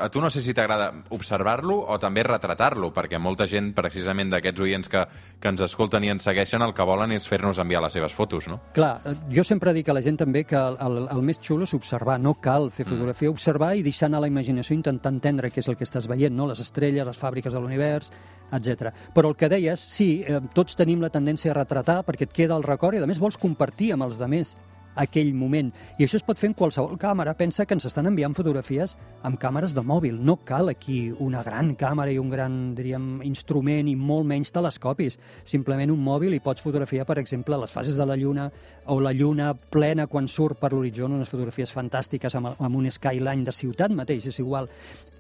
a 0.01 0.09
tu 0.11 0.21
no 0.21 0.31
sé 0.31 0.43
si 0.43 0.55
t'agrada 0.55 0.91
observar-lo 1.15 1.79
o 1.89 1.99
també 2.01 2.23
retratar-lo, 2.27 2.93
perquè 2.95 3.19
molta 3.23 3.47
gent, 3.49 3.73
precisament 3.77 4.33
d'aquests 4.33 4.65
oients 4.65 4.91
que, 4.93 5.05
que 5.41 5.53
ens 5.53 5.63
escolten 5.65 6.05
i 6.05 6.13
ens 6.13 6.27
segueixen, 6.29 6.63
el 6.63 6.75
que 6.77 6.87
volen 6.87 7.15
és 7.17 7.27
fer-nos 7.29 7.61
enviar 7.63 7.83
les 7.85 7.97
seves 7.97 8.15
fotos, 8.17 8.49
no? 8.51 8.61
Clar, 8.77 8.95
eh, 9.09 9.15
jo 9.33 9.45
sempre 9.47 9.75
dic 9.77 9.89
a 9.89 9.97
la 9.97 10.05
gent 10.05 10.21
també 10.21 10.45
que 10.49 10.59
el, 10.59 10.77
el, 10.85 10.99
el 11.15 11.23
més 11.25 11.41
xulo 11.43 11.69
és 11.69 11.75
observar, 11.79 12.19
no 12.21 12.35
cal 12.43 12.71
fer 12.75 12.87
fotografia, 12.89 13.33
observar 13.33 13.73
i 13.77 13.85
deixar 13.87 14.11
anar 14.11 14.23
la 14.25 14.31
imaginació, 14.31 14.77
intentar 14.77 15.15
entendre 15.15 15.51
què 15.53 15.63
és 15.65 15.71
el 15.73 15.79
que 15.81 15.89
estàs 15.89 16.09
veient, 16.11 16.35
no? 16.37 16.49
les 16.51 16.61
estrelles, 16.61 17.07
les 17.09 17.19
fàbriques 17.19 17.55
de 17.55 17.63
l'univers, 17.63 18.13
etc. 18.53 18.93
Però 19.15 19.33
el 19.33 19.39
que 19.39 19.49
deies, 19.53 19.81
sí, 19.81 20.11
eh, 20.27 20.43
tots 20.55 20.77
tenim 20.79 21.01
la 21.03 21.13
tendència 21.13 21.53
a 21.53 21.59
retratar 21.63 22.03
perquè 22.07 22.29
et 22.29 22.37
queda 22.37 22.59
el 22.59 22.67
record 22.67 22.99
i 22.99 23.03
a 23.03 23.09
més 23.09 23.23
vols 23.23 23.41
compartir 23.41 23.93
amb 23.95 24.09
els 24.09 24.21
demés 24.21 24.57
aquell 24.95 25.33
moment. 25.35 25.71
I 25.99 26.07
això 26.07 26.19
es 26.19 26.27
pot 26.27 26.39
fer 26.39 26.51
en 26.51 26.57
qualsevol 26.59 26.99
càmera. 27.01 27.35
Pensa 27.39 27.67
que 27.67 27.77
ens 27.77 27.87
estan 27.89 28.09
enviant 28.11 28.35
fotografies 28.37 28.97
amb 29.23 29.39
càmeres 29.41 29.75
de 29.77 29.85
mòbil. 29.87 30.19
No 30.21 30.39
cal 30.45 30.73
aquí 30.73 31.13
una 31.19 31.43
gran 31.47 31.75
càmera 31.77 32.13
i 32.13 32.19
un 32.21 32.31
gran, 32.31 32.59
diríem, 32.79 33.23
instrument 33.27 33.89
i 33.89 33.97
molt 33.97 34.29
menys 34.29 34.53
telescopis. 34.53 35.19
Simplement 35.45 35.93
un 35.93 36.03
mòbil 36.03 36.35
i 36.37 36.43
pots 36.45 36.65
fotografiar, 36.65 37.07
per 37.09 37.19
exemple, 37.23 37.59
les 37.61 37.73
fases 37.73 37.97
de 37.97 38.07
la 38.07 38.17
Lluna 38.17 38.51
o 38.87 38.99
la 39.01 39.13
Lluna 39.13 39.53
plena 39.71 40.07
quan 40.07 40.29
surt 40.29 40.61
per 40.61 40.73
l'horitzó, 40.73 41.07
unes 41.07 41.31
fotografies 41.31 41.73
fantàstiques 41.73 42.35
amb, 42.39 42.55
amb 42.59 42.77
un 42.77 42.91
skyline 42.91 43.47
de 43.47 43.55
ciutat 43.55 43.95
mateix, 43.95 44.29
és 44.33 44.39
igual. 44.43 44.69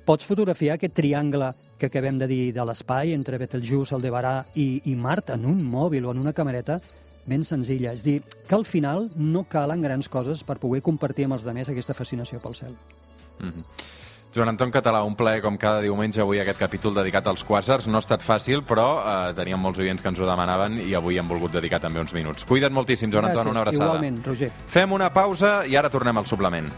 Pots 0.02 0.26
fotografiar 0.26 0.74
aquest 0.74 0.96
triangle 0.96 1.52
que 1.78 1.86
acabem 1.86 2.16
de 2.18 2.26
dir 2.26 2.52
de 2.54 2.64
l'espai 2.66 3.12
entre 3.14 3.38
Betelgeuse, 3.38 3.94
Aldebarà 3.94 4.40
i, 4.58 4.82
i 4.90 4.96
Mart 4.98 5.30
en 5.30 5.46
un 5.46 5.60
mòbil 5.62 6.08
o 6.08 6.10
en 6.10 6.18
una 6.18 6.32
camereta 6.34 6.80
ben 7.26 7.44
senzilla. 7.44 7.92
És 7.92 8.04
dir, 8.04 8.20
que 8.48 8.54
al 8.54 8.64
final 8.64 9.10
no 9.16 9.44
calen 9.48 9.82
grans 9.82 10.08
coses 10.08 10.42
per 10.44 10.58
poder 10.62 10.82
compartir 10.82 11.26
amb 11.28 11.38
els 11.38 11.46
demés 11.46 11.68
aquesta 11.68 11.94
fascinació 11.94 12.40
pel 12.42 12.54
cel. 12.54 12.76
Mm 13.40 13.50
-hmm. 13.50 13.64
Joan 14.34 14.48
Anton 14.48 14.70
Català, 14.72 15.02
un 15.04 15.14
plaer 15.14 15.42
com 15.42 15.58
cada 15.60 15.82
diumenge 15.84 16.22
avui 16.22 16.40
aquest 16.40 16.58
capítol 16.58 16.94
dedicat 16.94 17.26
als 17.26 17.44
quàsars. 17.44 17.86
No 17.86 18.00
ha 18.00 18.00
estat 18.00 18.22
fàcil, 18.24 18.64
però 18.64 18.86
eh, 19.02 19.34
teníem 19.36 19.60
molts 19.60 19.78
oients 19.78 20.00
que 20.00 20.08
ens 20.08 20.18
ho 20.18 20.26
demanaven 20.26 20.80
i 20.80 20.94
avui 20.94 21.18
hem 21.18 21.28
volgut 21.28 21.52
dedicar 21.52 21.80
també 21.80 22.00
uns 22.00 22.14
minuts. 22.14 22.46
Cuida't 22.48 22.72
moltíssim, 22.72 23.12
Joan 23.12 23.26
Anton, 23.26 23.48
una 23.48 23.60
abraçada. 23.60 23.92
Igualment, 23.92 24.24
Roger. 24.24 24.50
Fem 24.66 24.92
una 24.92 25.12
pausa 25.12 25.66
i 25.66 25.76
ara 25.76 25.90
tornem 25.90 26.16
al 26.16 26.26
suplement. 26.26 26.72